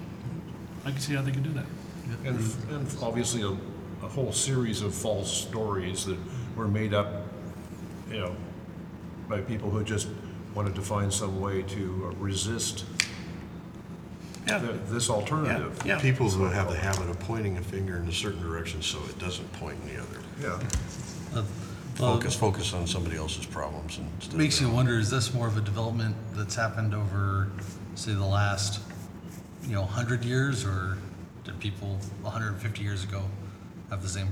I 0.85 0.91
can 0.91 0.99
see 0.99 1.13
how 1.15 1.21
they 1.23 1.31
can 1.31 1.43
do 1.43 1.51
that. 1.53 1.65
and, 2.25 2.37
and 2.71 2.87
obviously 3.01 3.41
a, 3.41 3.49
a 4.05 4.09
whole 4.09 4.31
series 4.31 4.81
of 4.81 4.93
false 4.93 5.31
stories 5.31 6.05
that 6.05 6.17
were 6.55 6.67
made 6.67 6.93
up, 6.93 7.20
you 8.11 8.19
know, 8.19 8.35
by 9.29 9.41
people 9.41 9.69
who 9.69 9.83
just 9.83 10.07
wanted 10.53 10.75
to 10.75 10.81
find 10.81 11.11
some 11.13 11.39
way 11.39 11.61
to 11.63 12.07
uh, 12.11 12.15
resist 12.17 12.85
Yeah. 14.47 14.59
th- 14.59 14.75
this 14.87 15.09
alternative. 15.09 15.79
yeah. 15.85 15.99
People 15.99 16.29
who 16.29 16.43
have 16.45 16.69
the 16.69 16.77
habit 16.77 17.09
of 17.09 17.19
pointing 17.21 17.57
a 17.57 17.61
finger 17.61 17.97
in 17.97 18.07
a 18.07 18.11
certain 18.11 18.41
direction 18.41 18.81
so 18.81 18.99
it 19.09 19.17
doesn't 19.19 19.51
point 19.53 19.77
in 19.83 19.95
the 19.95 20.01
other. 20.01 20.19
Yeah. 20.41 21.37
Uh, 21.39 21.43
well, 21.99 22.15
Focus, 22.15 22.35
focus 22.35 22.73
on 22.73 22.87
somebody 22.87 23.15
else's 23.17 23.45
problems 23.45 23.99
instead 23.99 24.33
of 24.33 24.37
Makes 24.39 24.59
you 24.59 24.67
own. 24.67 24.73
wonder, 24.73 24.97
is 24.99 25.09
this 25.09 25.33
more 25.33 25.47
of 25.47 25.57
a 25.57 25.61
development 25.61 26.15
that's 26.33 26.55
happened 26.55 26.93
over, 26.95 27.49
say, 27.95 28.13
the 28.13 28.25
last, 28.25 28.81
you 29.63 29.73
know, 29.75 29.81
100 29.81 30.25
years, 30.25 30.65
or 30.65 30.97
did 31.43 31.59
people 31.59 31.99
150 32.23 32.81
years 32.81 33.03
ago 33.03 33.21
have 33.89 34.01
the 34.01 34.09
same? 34.09 34.27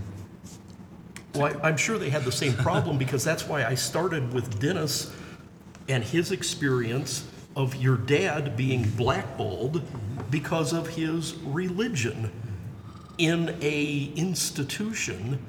Well, 1.36 1.46
I- 1.64 1.68
I'm 1.70 1.78
sure 1.78 1.98
they 1.98 2.10
had 2.10 2.24
the 2.26 2.32
same 2.32 2.54
problem 2.54 2.98
because 2.98 3.24
that's 3.24 3.48
why 3.48 3.66
I 3.66 3.76
started 3.76 4.34
with 4.34 4.60
Dennis 4.60 5.12
and 5.88 6.04
his 6.04 6.32
experience 6.32 7.26
of 7.56 7.76
your 7.76 7.98
dad 7.98 8.56
being 8.56 8.84
blackballed 8.92 9.82
because 10.32 10.72
of 10.74 10.88
his 10.90 11.36
religion 11.44 12.32
in 13.18 13.58
a 13.62 14.12
institution 14.16 15.40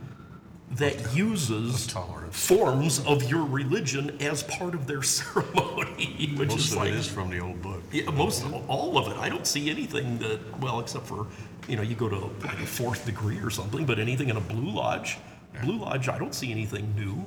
that 0.72 1.14
uses 1.14 1.92
forms 2.30 3.00
of 3.04 3.28
your 3.28 3.44
religion 3.44 4.16
as 4.20 4.42
part 4.44 4.74
of 4.74 4.86
their 4.86 5.02
ceremony, 5.18 6.32
which 6.36 6.50
Most 6.50 6.58
is 6.66 6.72
of 6.72 6.78
like 6.78 6.88
it 6.88 6.94
is 6.94 7.06
from 7.08 7.28
the 7.30 7.40
old 7.40 7.60
book. 7.60 7.82
yeah, 7.92 8.08
most 8.10 8.44
of 8.44 8.70
all 8.70 8.96
of 8.96 9.08
it. 9.10 9.16
I 9.18 9.28
don't 9.28 9.46
see 9.46 9.68
anything 9.68 10.18
that 10.18 10.38
well, 10.60 10.80
except 10.80 11.06
for 11.06 11.26
you 11.68 11.76
know, 11.76 11.82
you 11.82 11.94
go 11.94 12.08
to 12.08 12.16
like 12.46 12.60
a 12.60 12.66
fourth 12.66 13.04
degree 13.04 13.38
or 13.38 13.50
something, 13.50 13.84
but 13.84 13.98
anything 13.98 14.28
in 14.30 14.36
a 14.36 14.40
blue 14.40 14.70
lodge, 14.70 15.18
blue 15.62 15.78
lodge, 15.78 16.08
I 16.08 16.18
don't 16.18 16.34
see 16.34 16.50
anything 16.50 16.94
new. 16.96 17.24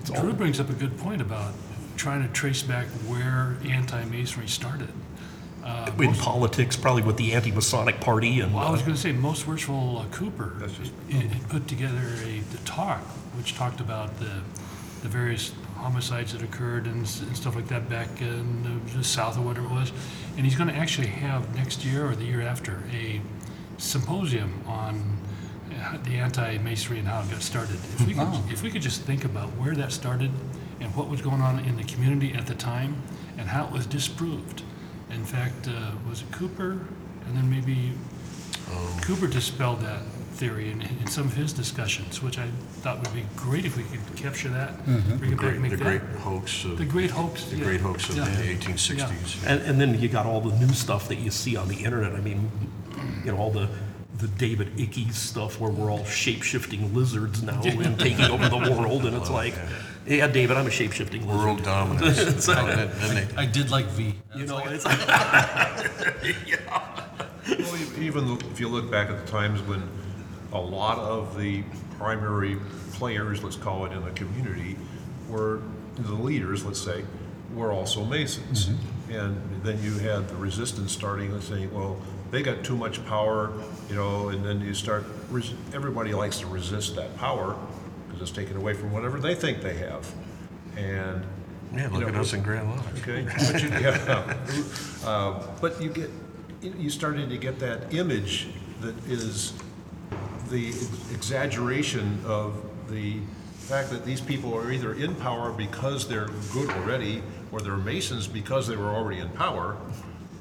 It's 0.00 0.10
all- 0.10 0.20
Drew 0.22 0.32
brings 0.32 0.60
up 0.60 0.70
a 0.70 0.74
good 0.74 0.96
point 0.98 1.20
about 1.20 1.52
trying 1.96 2.22
to 2.22 2.28
trace 2.32 2.62
back 2.62 2.86
where 3.06 3.56
anti-masonry 3.68 4.48
started. 4.48 4.88
Uh, 5.64 5.88
in 5.98 6.06
most- 6.06 6.20
politics, 6.20 6.74
probably 6.76 7.02
with 7.02 7.16
the 7.16 7.32
anti-Masonic 7.34 8.00
party 8.00 8.40
and 8.40 8.52
Well, 8.52 8.66
I 8.66 8.70
was 8.70 8.80
uh, 8.82 8.86
going 8.86 8.96
to 8.96 9.00
say, 9.00 9.12
most 9.12 9.46
worshipful 9.46 9.98
uh, 9.98 10.04
Cooper 10.14 10.54
That's 10.58 10.72
just- 10.76 10.92
i- 11.12 11.18
i- 11.18 11.40
put 11.48 11.68
together 11.68 12.00
a 12.24 12.40
the 12.50 12.58
talk 12.64 13.00
which 13.36 13.54
talked 13.54 13.80
about 13.80 14.18
the 14.18 14.40
the 15.02 15.08
various 15.08 15.52
homicides 15.78 16.32
that 16.32 16.42
occurred 16.42 16.86
and, 16.86 17.02
s- 17.02 17.22
and 17.22 17.36
stuff 17.36 17.56
like 17.56 17.66
that 17.66 17.88
back 17.88 18.08
in 18.20 18.80
the 18.94 19.02
south 19.02 19.36
or 19.36 19.40
whatever 19.40 19.66
it 19.66 19.72
was, 19.72 19.90
and 20.36 20.46
he's 20.46 20.54
going 20.54 20.68
to 20.68 20.74
actually 20.76 21.08
have 21.08 21.52
next 21.56 21.84
year 21.84 22.06
or 22.08 22.14
the 22.14 22.24
year 22.24 22.40
after 22.40 22.84
a 22.92 23.20
symposium 23.78 24.62
on 24.66 25.18
the 26.04 26.16
anti-masonry 26.16 26.98
and 26.98 27.08
how 27.08 27.20
it 27.22 27.30
got 27.30 27.42
started. 27.42 27.74
If 27.76 28.06
we 28.06 28.14
could, 28.14 28.22
Oh. 28.28 28.44
if 28.50 28.62
we 28.62 28.70
could 28.70 28.82
just 28.82 29.02
think 29.02 29.24
about 29.24 29.48
where 29.58 29.74
that 29.74 29.92
started 29.92 30.30
and 30.80 30.94
what 30.96 31.08
was 31.08 31.20
going 31.20 31.40
on 31.40 31.58
in 31.60 31.76
the 31.76 31.84
community 31.84 32.32
at 32.34 32.46
the 32.46 32.54
time 32.54 32.96
and 33.38 33.48
how 33.48 33.64
it 33.66 33.72
was 33.72 33.86
disproved. 33.86 34.62
In 35.10 35.24
fact, 35.24 35.68
uh, 35.68 35.92
was 36.08 36.22
it 36.22 36.30
Cooper 36.32 36.72
and 37.26 37.36
then 37.36 37.48
maybe 37.50 37.92
Cooper 39.02 39.26
dispelled 39.26 39.80
that 39.80 40.00
theory 40.34 40.70
in, 40.70 40.80
in 40.80 41.06
some 41.06 41.24
of 41.26 41.34
his 41.34 41.52
discussions, 41.52 42.22
which 42.22 42.38
I 42.38 42.48
thought 42.80 43.00
would 43.02 43.12
be 43.14 43.24
great 43.36 43.64
if 43.66 43.76
we 43.76 43.82
could 43.84 44.00
capture 44.16 44.48
that, 44.48 44.84
bring 44.86 45.32
it 45.32 45.36
back, 45.36 45.38
Great, 45.38 45.60
make 45.60 45.70
the 45.72 45.76
that. 45.76 45.84
great 45.84 46.00
hoax 46.20 46.64
of, 46.64 46.78
The 46.78 46.84
great 46.86 47.10
hoax. 47.10 47.44
the 47.44 47.56
yeah. 47.58 47.64
great 47.64 47.80
hoax 47.82 48.08
of 48.08 48.16
the 48.16 48.22
Yeah. 48.22 48.54
1860s. 48.56 49.46
and, 49.46 49.60
and 49.62 49.80
then 49.80 50.00
you 50.00 50.08
got 50.08 50.24
all 50.24 50.40
the 50.40 50.56
new 50.58 50.72
stuff 50.72 51.06
that 51.08 51.16
you 51.18 51.30
see 51.30 51.54
on 51.56 51.68
the 51.68 51.76
internet. 51.84 52.14
I 52.14 52.20
mean, 52.20 52.50
you 53.24 53.32
know, 53.32 53.36
all 53.38 53.50
the 53.50 53.68
the 54.18 54.28
David 54.28 54.76
Icke 54.76 55.12
stuff 55.12 55.58
where 55.60 55.70
we're 55.70 55.90
all 55.90 56.04
shape-shifting 56.04 56.94
lizards 56.94 57.42
now 57.42 57.60
and 57.62 57.98
taking 57.98 58.26
over 58.26 58.48
the 58.48 58.56
world, 58.58 59.04
and 59.06 59.16
it's 59.16 59.30
like, 59.30 59.54
yeah, 60.06 60.26
David, 60.26 60.56
I'm 60.56 60.66
a 60.66 60.70
shape-shifting 60.70 61.26
lizard. 61.26 61.44
World 61.44 61.62
dominance. 61.62 62.48
Oh, 62.48 62.52
and- 62.66 62.90
and 62.90 63.16
they- 63.16 63.36
I 63.36 63.46
did 63.46 63.70
like 63.70 63.86
V. 63.86 64.14
You 64.36 64.46
know, 64.46 64.58
it's 64.66 64.84
Well, 67.48 67.76
e- 67.76 68.06
even 68.06 68.38
if 68.52 68.60
you 68.60 68.68
look 68.68 68.90
back 68.90 69.08
at 69.10 69.24
the 69.24 69.30
times 69.32 69.60
when 69.62 69.82
a 70.52 70.60
lot 70.60 70.98
of 70.98 71.38
the 71.38 71.62
primary 71.98 72.56
players, 72.92 73.42
let's 73.42 73.56
call 73.56 73.84
it, 73.86 73.92
in 73.92 74.04
the 74.04 74.10
community, 74.12 74.76
were 75.28 75.60
the 75.98 76.12
leaders, 76.14 76.64
let's 76.64 76.80
say, 76.80 77.04
were 77.54 77.72
also 77.72 78.04
Masons. 78.04 78.66
Mm-hmm. 78.66 79.01
And 79.12 79.62
then 79.62 79.82
you 79.82 79.98
had 79.98 80.28
the 80.28 80.36
resistance 80.36 80.92
starting 80.92 81.32
and 81.32 81.42
saying, 81.42 81.72
well, 81.72 82.00
they 82.30 82.42
got 82.42 82.64
too 82.64 82.76
much 82.76 83.04
power, 83.04 83.52
you 83.88 83.94
know, 83.94 84.30
and 84.30 84.44
then 84.44 84.60
you 84.62 84.72
start, 84.72 85.04
res- 85.30 85.52
everybody 85.74 86.14
likes 86.14 86.38
to 86.40 86.46
resist 86.46 86.96
that 86.96 87.14
power 87.18 87.56
because 88.06 88.22
it's 88.22 88.30
taken 88.30 88.56
away 88.56 88.72
from 88.72 88.90
whatever 88.90 89.20
they 89.20 89.34
think 89.34 89.60
they 89.60 89.74
have. 89.74 90.10
And 90.76 91.24
Yeah, 91.74 91.88
look 91.88 92.08
at 92.08 92.14
us 92.14 92.32
in 92.32 92.42
Grand 92.42 92.70
Lodge. 92.70 92.84
Okay, 93.00 93.22
but 93.24 93.62
you, 93.62 93.68
yeah, 93.68 94.36
uh, 95.04 95.46
but 95.60 95.80
you 95.82 95.90
get, 95.90 96.10
you 96.62 96.88
started 96.88 97.28
to 97.28 97.36
get 97.36 97.58
that 97.58 97.92
image 97.92 98.48
that 98.80 98.96
is 99.06 99.52
the 100.48 100.68
exaggeration 101.12 102.18
of 102.24 102.64
the 102.88 103.20
fact 103.52 103.90
that 103.90 104.04
these 104.04 104.20
people 104.20 104.54
are 104.54 104.72
either 104.72 104.94
in 104.94 105.14
power 105.16 105.52
because 105.52 106.08
they're 106.08 106.28
good 106.52 106.68
already, 106.70 107.22
or 107.52 107.60
they're 107.60 107.76
Masons 107.76 108.26
because 108.26 108.66
they 108.66 108.76
were 108.76 108.88
already 108.90 109.20
in 109.20 109.28
power. 109.30 109.76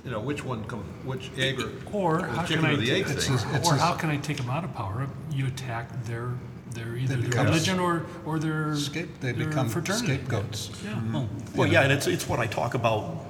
You 0.04 0.10
know, 0.10 0.20
which 0.20 0.44
one 0.44 0.64
come, 0.66 0.80
which 1.06 1.30
egg 1.38 1.60
or, 1.60 1.70
Or 1.94 2.22
the 2.22 2.28
how 2.32 2.44
chicken 2.44 2.64
can 2.64 2.72
I, 2.72 2.74
or 2.74 2.78
the 2.78 2.92
egg 2.92 3.06
It's 3.08 3.28
thing? 3.28 3.36
a- 3.52 3.56
it's 3.58 3.70
or 3.70 3.76
a- 3.76 3.80
how 3.80 3.94
can 3.94 4.10
I 4.10 4.18
take 4.18 4.38
them 4.38 4.50
out 4.50 4.64
of 4.64 4.74
power? 4.74 5.08
You 5.32 5.46
attack 5.46 6.06
their, 6.06 6.32
their 6.72 6.96
either 6.96 7.18
their 7.18 7.30
become 7.30 7.46
religion 7.46 7.80
or, 7.80 8.08
or 8.26 8.40
their, 8.40 8.76
Scape, 8.76 9.20
they 9.20 9.32
their 9.32 9.48
become 9.50 9.70
fraternity. 9.70 10.08
scapegoats. 10.16 10.72
Yeah. 10.84 10.96
Hmm. 10.96 11.26
Well, 11.56 11.68
yeah, 11.68 11.82
and 11.84 11.92
it's, 11.92 12.08
it's 12.08 12.28
what 12.28 12.40
I 12.40 12.48
talk 12.48 12.74
about 12.74 13.26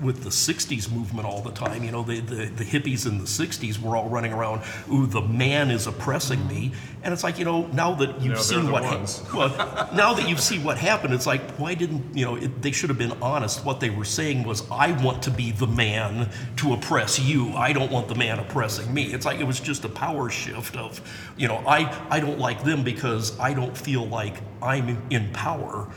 with 0.00 0.22
the 0.22 0.30
60s 0.30 0.92
movement 0.92 1.26
all 1.26 1.40
the 1.40 1.52
time. 1.52 1.82
You 1.82 1.90
know, 1.90 2.02
the, 2.02 2.20
the, 2.20 2.46
the 2.46 2.64
hippies 2.64 3.06
in 3.06 3.18
the 3.18 3.24
60s 3.24 3.80
were 3.80 3.96
all 3.96 4.08
running 4.08 4.32
around, 4.32 4.62
ooh, 4.92 5.06
the 5.06 5.22
man 5.22 5.70
is 5.70 5.86
oppressing 5.86 6.46
me. 6.46 6.72
And 7.02 7.14
it's 7.14 7.24
like, 7.24 7.38
you 7.38 7.44
know, 7.44 7.66
now 7.68 7.94
that 7.94 8.20
you've 8.20 8.40
seen 8.40 8.70
what 8.70 8.84
ha- 8.84 9.06
well, 9.34 9.94
now 9.94 10.12
that 10.12 10.28
you've 10.28 10.40
seen 10.40 10.64
what 10.64 10.76
happened, 10.76 11.14
it's 11.14 11.26
like, 11.26 11.40
why 11.52 11.74
didn't, 11.74 12.16
you 12.16 12.24
know, 12.24 12.36
it, 12.36 12.60
they 12.60 12.72
should 12.72 12.90
have 12.90 12.98
been 12.98 13.12
honest. 13.22 13.64
What 13.64 13.80
they 13.80 13.90
were 13.90 14.04
saying 14.04 14.44
was, 14.44 14.68
I 14.70 14.92
want 15.02 15.22
to 15.22 15.30
be 15.30 15.52
the 15.52 15.66
man 15.66 16.28
to 16.56 16.74
oppress 16.74 17.18
you. 17.18 17.52
I 17.52 17.72
don't 17.72 17.90
want 17.90 18.08
the 18.08 18.16
man 18.16 18.38
oppressing 18.38 18.92
me. 18.92 19.04
It's 19.04 19.24
like 19.24 19.40
it 19.40 19.44
was 19.44 19.60
just 19.60 19.84
a 19.84 19.88
power 19.88 20.28
shift 20.28 20.76
of, 20.76 21.00
you 21.36 21.48
know, 21.48 21.62
I, 21.66 22.06
I 22.10 22.20
don't 22.20 22.38
like 22.38 22.64
them 22.64 22.82
because 22.82 23.38
I 23.38 23.54
don't 23.54 23.76
feel 23.76 24.06
like 24.06 24.34
I'm 24.60 25.02
in 25.10 25.32
power. 25.32 25.88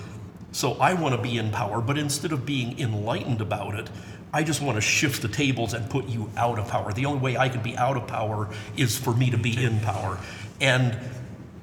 So 0.52 0.74
I 0.74 0.94
want 0.94 1.16
to 1.16 1.22
be 1.22 1.38
in 1.38 1.52
power, 1.52 1.82
but 1.82 1.98
instead 1.98 2.32
of 2.32 2.46
being 2.46 2.80
enlightened 2.80 3.42
about 3.42 3.76
it, 3.76 3.90
I 4.34 4.44
just 4.44 4.62
want 4.62 4.76
to 4.76 4.82
shift 4.82 5.22
the 5.22 5.28
tables 5.28 5.74
and 5.74 5.90
put 5.90 6.08
you 6.08 6.30
out 6.38 6.60
of 6.60 6.68
power. 6.68 6.94
The 6.94 7.06
only 7.06 7.20
way 7.20 7.38
I 7.38 7.50
can 7.50 7.62
be 7.62 7.78
out 7.78 7.98
of 7.98 8.08
power 8.08 8.50
is 8.78 8.98
for 8.98 9.14
me 9.14 9.30
to 9.32 9.38
be 9.38 9.64
in 9.64 9.80
power. 9.80 10.20
And 10.62 10.98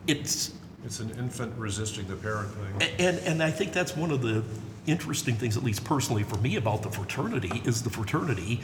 it's 0.06 0.52
It's 0.84 1.00
an 1.00 1.10
infant 1.18 1.52
resisting 1.58 2.06
the 2.06 2.16
parent 2.16 2.50
thing. 2.54 2.90
and 2.98 3.18
and 3.20 3.42
I 3.42 3.50
think 3.50 3.72
that's 3.72 3.96
one 3.96 4.10
of 4.10 4.22
the 4.22 4.42
interesting 4.86 5.34
things, 5.36 5.56
at 5.56 5.64
least 5.64 5.84
personally 5.84 6.22
for 6.22 6.38
me, 6.38 6.56
about 6.56 6.82
the 6.82 6.90
fraternity 6.90 7.62
is 7.64 7.82
the 7.82 7.90
fraternity 7.90 8.60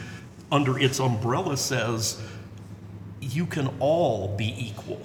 under 0.51 0.79
its 0.79 0.99
umbrella 0.99 1.57
says 1.57 2.21
you 3.19 3.45
can 3.45 3.69
all 3.79 4.35
be 4.37 4.53
equal. 4.57 5.01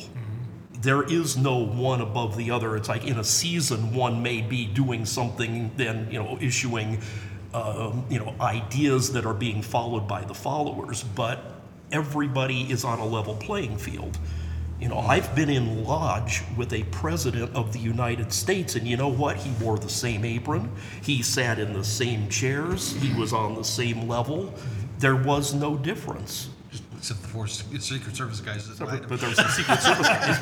There 0.81 1.03
is 1.03 1.37
no 1.37 1.57
one 1.57 2.01
above 2.01 2.37
the 2.37 2.51
other. 2.51 2.77
It's 2.77 2.89
like 2.89 3.05
in 3.05 3.19
a 3.19 3.25
season, 3.25 3.95
one 3.95 4.23
may 4.23 4.43
be 4.43 4.67
doing 4.67 5.05
something, 5.05 5.73
then 5.77 6.09
you 6.11 6.23
know, 6.23 6.39
issuing 6.41 7.01
um, 7.55 8.05
you 8.11 8.19
know, 8.19 8.35
ideas 8.41 9.13
that 9.13 9.25
are 9.25 9.35
being 9.35 9.63
followed 9.63 10.07
by 10.07 10.23
the 10.23 10.35
followers, 10.35 11.03
but 11.03 11.55
everybody 11.91 12.71
is 12.71 12.85
on 12.85 12.99
a 12.99 13.07
level 13.07 13.35
playing 13.37 13.79
field. 13.79 14.19
You 14.81 14.89
know, 14.89 14.99
I've 14.99 15.35
been 15.35 15.49
in 15.49 15.85
lodge 15.85 16.43
with 16.57 16.73
a 16.73 16.85
president 16.85 17.55
of 17.57 17.73
the 17.73 17.81
United 17.81 18.33
States, 18.33 18.77
and 18.77 18.87
you 18.87 18.97
know 18.97 19.09
what? 19.09 19.37
He 19.37 19.51
wore 19.65 19.79
the 19.79 19.89
same 19.89 20.25
apron, 20.25 20.71
he 21.03 21.23
sat 21.23 21.59
in 21.59 21.73
the 21.73 21.85
same 21.85 22.29
chairs, 22.29 22.93
he 22.97 23.19
was 23.19 23.33
on 23.33 23.55
the 23.55 23.65
same 23.65 24.07
level. 24.07 24.55
There 24.99 25.17
was 25.17 25.55
no 25.55 25.77
difference. 25.77 26.51
Except 26.99 27.23
the 27.23 27.29
four 27.29 27.47
Secret 27.47 28.17
Service 28.17 28.41
guys 28.41 28.69
that 28.69 28.85
But, 28.85 29.09
but 29.09 29.21
there 29.21 29.29
was 29.29 29.39
the 29.39 29.49
Secret 29.49 29.81
Service 29.81 30.09
guys. 30.09 30.39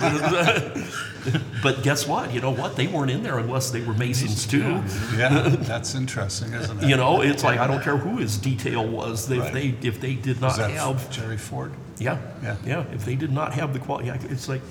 But, 1.31 1.43
but 1.63 1.83
guess 1.83 2.07
what? 2.09 2.33
You 2.33 2.41
know 2.41 2.51
what? 2.51 2.77
They 2.77 2.87
weren't 2.87 3.11
in 3.11 3.23
there 3.23 3.39
unless 3.39 3.71
they 3.71 3.83
were 3.83 3.93
Masons 3.93 4.47
too. 4.47 4.83
Yeah, 5.17 5.49
that's 5.61 5.95
interesting, 5.95 6.55
isn't 6.55 6.83
it? 6.83 6.89
You 6.89 6.97
know, 6.97 7.21
it's 7.21 7.45
like 7.45 7.59
I 7.61 7.67
don't 7.67 7.83
care 7.83 7.97
who 7.99 8.17
his 8.19 8.39
detail 8.39 8.87
was. 8.87 9.31
If 9.31 9.39
Right. 9.39 9.53
they 9.53 9.75
if 9.87 10.01
they 10.01 10.15
did 10.15 10.41
not 10.41 10.57
that 10.57 10.71
have 10.71 11.11
Jerry 11.11 11.37
Ford? 11.37 11.73
yeah 11.99 12.19
Yeah. 12.43 12.57
yeah 12.67 12.85
if 12.93 13.05
they 13.05 13.17
did 13.17 13.33
not 13.33 13.53
have 13.55 13.73
the 13.73 13.79
quality, 13.79 14.09
it's 14.31 14.49
like 14.49 14.63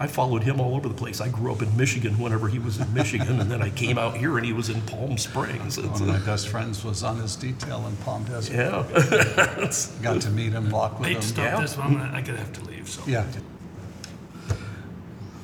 I 0.00 0.06
followed 0.06 0.44
him 0.44 0.60
all 0.60 0.76
over 0.76 0.86
the 0.88 0.94
place. 0.94 1.20
I 1.20 1.28
grew 1.28 1.50
up 1.50 1.60
in 1.60 1.76
Michigan 1.76 2.18
whenever 2.20 2.46
he 2.48 2.60
was 2.60 2.78
in 2.78 2.92
Michigan, 2.94 3.40
and 3.40 3.50
then 3.50 3.60
I 3.60 3.70
came 3.70 3.98
out 3.98 4.16
here 4.16 4.36
and 4.36 4.46
he 4.46 4.52
was 4.52 4.68
in 4.68 4.80
Palm 4.82 5.18
Springs. 5.18 5.76
One 5.76 5.86
of 5.88 6.06
my 6.06 6.18
best 6.20 6.48
friends 6.48 6.84
was 6.84 7.02
on 7.02 7.16
his 7.18 7.34
detail 7.34 7.84
in 7.88 7.96
Palm 7.96 8.22
Desert. 8.24 8.54
yeah, 8.54 9.72
Got 10.02 10.20
to 10.22 10.30
meet 10.30 10.52
him, 10.52 10.70
walk 10.70 11.00
with 11.00 11.08
hate 11.08 11.14
to 11.14 11.20
him. 11.20 11.22
stop 11.34 11.44
Yeah. 11.44 11.60
this, 11.60 11.74
but 11.74 11.84
I'm 11.84 11.94
gonna, 11.98 12.12
I 12.16 12.20
gotta 12.20 12.38
have 12.38 12.52
to 12.52 12.64
leave, 12.66 12.88
so. 12.88 13.02
Yeah, 13.08 13.26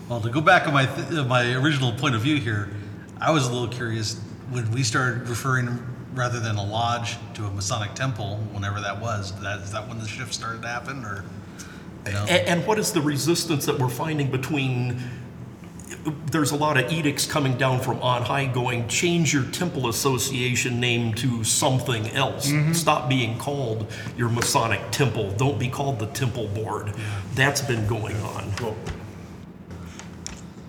Well, 0.09 0.21
to 0.21 0.31
go 0.31 0.41
back 0.41 0.67
on 0.69 0.75
my 0.75 0.87
th- 0.87 1.11
uh, 1.13 1.25
my 1.25 1.53
original 1.55 1.93
point 1.93 2.15
of 2.15 2.21
view 2.21 2.37
here, 2.37 2.69
I 3.21 3.31
was 3.31 3.47
a 3.47 3.53
little 3.53 3.69
curious 3.69 4.21
when 4.51 4.71
we 4.71 4.83
started 4.83 5.29
referring 5.29 5.79
rather 6.15 6.39
than 6.39 6.57
a 6.57 6.65
lodge 6.65 7.17
to 7.35 7.47
a 7.47 7.51
Masonic 7.51 7.95
temple, 7.95 8.37
whenever 8.53 8.81
that 8.83 9.01
was. 9.01 9.33
That 9.41 9.61
is 9.61 9.73
that 9.73 9.89
when 9.89 9.99
the 9.99 10.07
shift 10.07 10.33
started 10.35 10.63
to 10.63 10.69
happen, 10.69 11.05
or 11.05 11.25
A- 12.07 12.49
And, 12.49 12.67
what 12.67 12.79
is 12.79 12.93
the 12.93 13.01
resistance 13.01 13.67
that 13.67 13.79
we're 13.79 13.89
finding 13.89 14.31
between? 14.31 15.01
There's 16.31 16.51
a 16.51 16.57
lot 16.57 16.77
of 16.77 16.93
edicts 16.93 17.25
coming 17.27 17.57
down 17.57 17.81
from 17.81 17.99
on 18.01 18.23
high 18.23 18.45
going, 18.47 18.89
change 18.89 19.33
your 19.33 19.45
temple 19.45 19.89
association 19.89 20.79
name 20.79 21.15
to 21.15 21.45
something 21.45 22.09
else. 22.11 22.51
Mm-hmm. 22.51 22.73
Stop 22.75 23.09
being 23.09 23.39
called 23.39 23.91
your 24.17 24.29
Masonic 24.29 24.81
temple. 24.91 25.31
Don't 25.33 25.59
be 25.59 25.69
called 25.69 25.99
the 25.99 26.07
temple 26.07 26.49
board. 26.49 26.93
That's 27.35 27.63
been 27.63 27.87
going 27.87 28.17
on. 28.19 28.53
Well, 28.61 28.77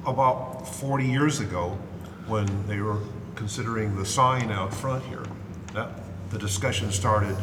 about 0.06 0.68
40 0.68 1.06
years 1.06 1.40
ago, 1.40 1.78
when 2.28 2.46
they 2.68 2.80
were 2.80 3.00
considering 3.36 3.96
the 3.96 4.06
sign 4.06 4.52
out 4.52 4.74
front 4.74 5.04
here, 5.06 5.24
that, 5.74 5.90
the 6.30 6.40
discussion 6.40 6.92
started 6.92 7.36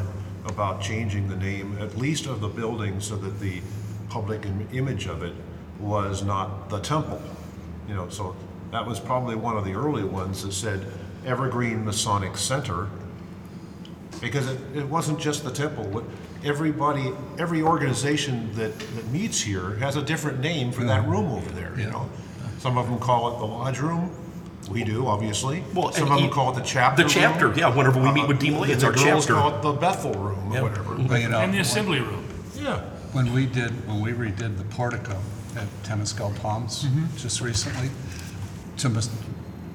about 0.47 0.81
changing 0.81 1.29
the 1.29 1.37
name, 1.37 1.77
at 1.81 1.97
least 1.97 2.27
of 2.27 2.41
the 2.41 2.49
building, 2.49 3.01
so 3.01 3.17
that 3.17 3.39
the 3.41 3.61
public 4.13 4.45
image 4.73 5.07
of 5.07 5.23
it 5.23 5.33
was 5.81 6.23
not 6.23 6.69
the 6.69 6.79
temple. 6.81 7.21
You 7.89 7.95
know, 7.95 8.09
so 8.11 8.37
that 8.71 8.87
was 8.87 9.01
probably 9.01 9.37
one 9.37 9.57
of 9.57 9.65
the 9.65 9.73
early 9.73 10.05
ones 10.05 10.43
that 10.43 10.53
said 10.53 10.85
Evergreen 11.25 11.83
Masonic 11.85 12.37
Center, 12.37 12.89
because 14.21 14.49
it, 14.51 14.61
it 14.75 14.87
wasn't 14.87 15.19
just 15.19 15.45
the 15.45 15.51
temple. 15.51 16.05
Everybody, 16.45 17.11
every 17.39 17.63
organization 17.63 18.53
that, 18.55 18.79
that 18.79 19.07
meets 19.11 19.41
here 19.41 19.77
has 19.77 19.97
a 19.97 20.03
different 20.03 20.41
name 20.41 20.73
for 20.73 20.85
that 20.85 21.07
room 21.09 21.33
over 21.33 21.51
there, 21.53 21.73
you 21.79 21.87
know? 21.87 22.11
Some 22.59 22.77
of 22.77 22.89
them 22.89 22.99
call 22.99 23.35
it 23.35 23.39
the 23.39 23.47
lodge 23.47 23.79
room. 23.81 24.15
We 24.71 24.85
do, 24.85 25.07
obviously. 25.07 25.65
Well, 25.75 25.91
Some 25.93 26.05
and 26.05 26.13
of 26.13 26.19
them 26.21 26.29
e- 26.29 26.33
call 26.33 26.53
it 26.53 26.57
the 26.61 26.67
chapter 26.67 27.03
the 27.03 27.09
chapter, 27.09 27.49
room. 27.49 27.59
yeah, 27.59 27.75
whenever 27.75 28.01
we 28.01 28.13
meet 28.13 28.29
with 28.29 28.37
Uh, 28.37 28.41
Dean 28.41 28.61
Lee, 28.61 28.73
it's 28.73 28.83
the 28.83 28.89
our 28.89 28.93
girls 28.93 29.27
chapter. 29.27 29.35
call 29.35 29.57
it 29.57 29.63
the 29.63 29.73
Bethel 29.73 30.13
room 30.15 30.53
Yeah. 30.53 30.61
or 30.61 30.63
whatever. 30.65 30.95
but 30.97 31.21
you 31.21 31.29
know, 31.29 31.41
And 31.41 31.53
the 31.55 31.59
assembly 31.61 32.01
room. 32.01 32.25
Yeah. 32.55 32.81
When 33.13 33.33
we 33.33 33.47
did, 33.47 33.71
when 33.87 34.01
we 34.01 34.13
redid 34.13 34.57
the 34.57 34.65
portico 34.65 35.19
at 35.57 35.67
Temescal 35.85 36.35
Palms 36.41 36.85
Mm-hmm. 36.85 37.17
just 37.17 37.41
recently, 37.41 37.91
to 38.79 38.89
Mas- 38.89 39.11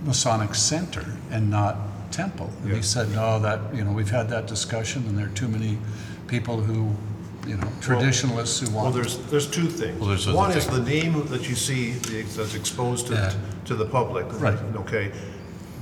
Masonic 0.04 0.56
Center 0.56 1.06
and 1.32 1.50
not 1.50 1.76
Temple. 2.12 2.50
And 2.64 2.74
he 2.74 2.82
said, 2.82 3.10
no, 3.12 3.40
that, 3.40 3.60
you 3.76 3.84
know, 3.84 3.92
we've 3.92 4.10
had 4.10 4.30
that 4.30 4.48
discussion 4.48 5.06
and 5.08 5.18
there 5.18 5.28
are 5.28 5.36
too 5.36 5.48
many 5.48 5.78
people 6.28 6.60
who, 6.60 6.96
you 7.48 7.58
know, 7.58 7.68
traditionalists 7.82 8.60
who 8.60 8.66
want 8.68 8.76
Well, 8.76 8.84
want. 8.86 8.96
there's, 8.96 9.18
there's 9.30 9.48
two 9.50 9.68
things. 9.68 10.00
Well, 10.00 10.10
there's 10.10 10.28
other 10.28 10.36
One 10.38 10.52
is 10.52 10.68
the 10.68 10.82
name 10.82 11.28
that 11.28 11.48
you 11.48 11.56
see 11.56 11.92
that's 11.92 12.56
exposed 12.56 13.08
to, 13.08 13.14
Yeah. 13.14 13.34
to 13.66 13.76
the 13.76 13.86
public. 13.86 14.26
Right. 14.42 14.58
Okay. 14.78 15.12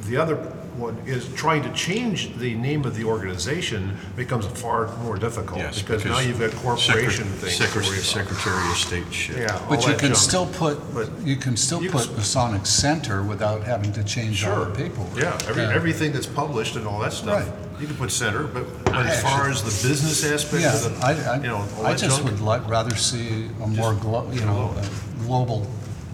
The 0.08 0.18
other 0.18 0.36
one 0.78 0.98
is 1.06 1.28
trying 1.34 1.64
to 1.64 1.72
change 1.74 2.36
the 2.38 2.56
name 2.56 2.86
of 2.86 2.96
the 2.96 3.04
organization 3.06 3.98
becomes 4.16 4.46
far 4.46 4.88
more 4.98 5.18
difficult. 5.18 5.60
Yes, 5.60 5.82
Because 5.82 6.04
now 6.06 6.20
you've 6.20 6.40
got 6.40 6.52
corporation 6.56 7.26
Secret- 7.26 7.40
things 7.40 7.58
to 7.58 7.64
Secret- 7.64 7.86
worry 7.86 7.98
about. 7.98 8.06
Secretary 8.06 8.70
of 8.72 8.78
State 8.78 9.14
shit. 9.14 9.38
Yeah. 9.38 9.54
all 9.56 9.70
But 9.70 9.82
you 9.82 9.88
that 9.90 10.00
can 10.00 10.10
junk. 10.10 10.18
still 10.20 10.46
put, 10.48 10.94
But 10.94 11.10
you 11.24 11.36
can 11.38 11.56
still 11.58 11.82
you 11.82 11.90
can 11.90 12.00
put 12.00 12.10
s- 12.10 12.16
Masonic 12.18 12.66
Center 12.66 13.24
without 13.24 13.64
having 13.64 13.92
to 13.94 14.04
change 14.04 14.44
all 14.46 14.56
Sure. 14.56 14.66
the 14.66 14.72
paperwork. 14.72 15.18
Yeah, 15.22 15.38
every, 15.48 15.64
Yeah. 15.64 15.70
everything 15.74 16.12
that's 16.12 16.26
published 16.28 16.76
and 16.76 16.86
all 16.88 17.00
that 17.00 17.14
stuff, 17.14 17.42
Right. 17.42 17.52
you 17.82 17.88
can 17.88 17.96
put 17.96 18.12
center, 18.12 18.44
but 18.44 18.66
but 18.86 19.06
as 19.08 19.22
far 19.22 19.50
as 19.50 19.62
the 19.62 19.88
business 19.88 20.24
aspect 20.24 20.62
Yeah, 20.64 20.74
of 20.76 21.00
the, 21.00 21.06
I, 21.06 21.36
you 21.38 21.44
know, 21.48 21.66
all 21.78 21.86
I, 21.86 21.90
I 21.90 21.92
that 21.94 22.00
just 22.00 22.18
junk. 22.22 22.32
would 22.32 22.42
like, 22.42 22.68
rather 22.70 22.96
see 22.96 23.50
a 23.64 23.68
more 23.68 23.94
glo, 23.94 24.28
you 24.32 24.42
know, 24.42 24.74
a 24.78 25.24
global, 25.26 25.68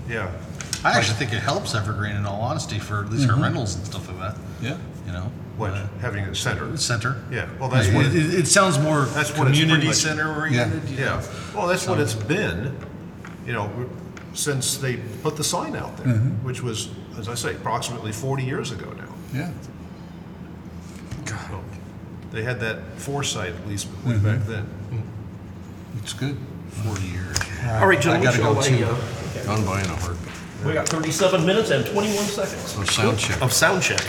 Yeah, 0.09 0.27
I 0.83 0.93
actually 0.97 1.15
think 1.15 1.31
it 1.33 1.39
helps 1.41 1.75
Evergreen, 1.75 2.15
in 2.15 2.25
all 2.25 2.41
honesty, 2.41 2.79
for 2.79 3.03
at 3.03 3.11
least 3.11 3.27
mm-hmm. 3.27 3.35
our 3.37 3.43
rentals 3.43 3.75
and 3.75 3.85
stuff 3.85 4.07
like 4.07 4.19
that. 4.19 4.35
Yeah. 4.61 4.77
You 5.05 5.11
know, 5.13 5.31
what, 5.57 5.71
Uh, 5.71 5.87
having 5.99 6.23
a 6.25 6.35
center. 6.35 6.75
center. 6.77 7.17
Yeah, 7.31 7.47
well, 7.59 7.69
that's 7.69 7.87
it, 7.87 7.93
what, 7.95 8.05
it- 8.05 8.15
it, 8.15 8.33
it 8.41 8.47
sounds 8.47 8.77
more 8.79 9.05
That's 9.05 9.15
what 9.37 9.47
it's 9.47 9.57
pretty 9.57 9.59
community 9.61 9.87
much- 9.87 9.95
center 9.97 10.33
oriented. 10.39 10.89
you 10.89 10.97
know? 10.97 11.03
yeah, 11.19 11.23
well, 11.55 11.67
that's 11.67 11.87
what 11.87 11.99
it's 11.99 12.13
been, 12.13 12.75
you 13.45 13.53
know, 13.53 13.69
since 14.33 14.77
they 14.77 14.97
put 15.23 15.35
the 15.35 15.43
sign 15.43 15.75
out 15.75 15.97
there, 15.97 16.13
which 16.43 16.61
was, 16.63 16.89
as 17.19 17.27
I 17.27 17.35
say, 17.35 17.51
approximately 17.55 18.11
40 18.11 18.43
years 18.43 18.71
ago 18.71 18.91
now. 18.97 19.13
Yeah. 19.33 19.51
So, 21.25 21.63
They 22.31 22.43
had 22.43 22.59
that 22.61 22.79
foresight, 22.97 23.53
at 23.53 23.67
least 23.67 23.87
way 24.05 24.17
back 24.17 24.45
then. 24.47 24.65
It's 25.97 26.13
good. 26.13 26.37
Forty 26.85 27.03
years. 27.07 27.35
All 27.67 27.85
right, 27.87 27.99
gentlemen, 27.99 28.27
I 28.27 28.31
gotta 28.37 28.41
go 28.41 28.57
I, 28.59 28.63
too. 28.63 28.85
uh, 28.85 29.43
Gone 29.45 29.65
by 29.65 29.81
in 29.81 29.87
a 29.87 29.95
heartbeat. 29.97 30.33
we 30.65 30.73
got 30.73 30.87
37 30.87 31.45
minutes 31.45 31.69
and 31.69 31.85
21 31.85 32.23
seconds 32.25 32.71
So 32.71 32.83
sound 32.85 33.19
check. 33.19 33.41
of 33.41 33.51
sound 33.51 33.83
check. 33.83 34.01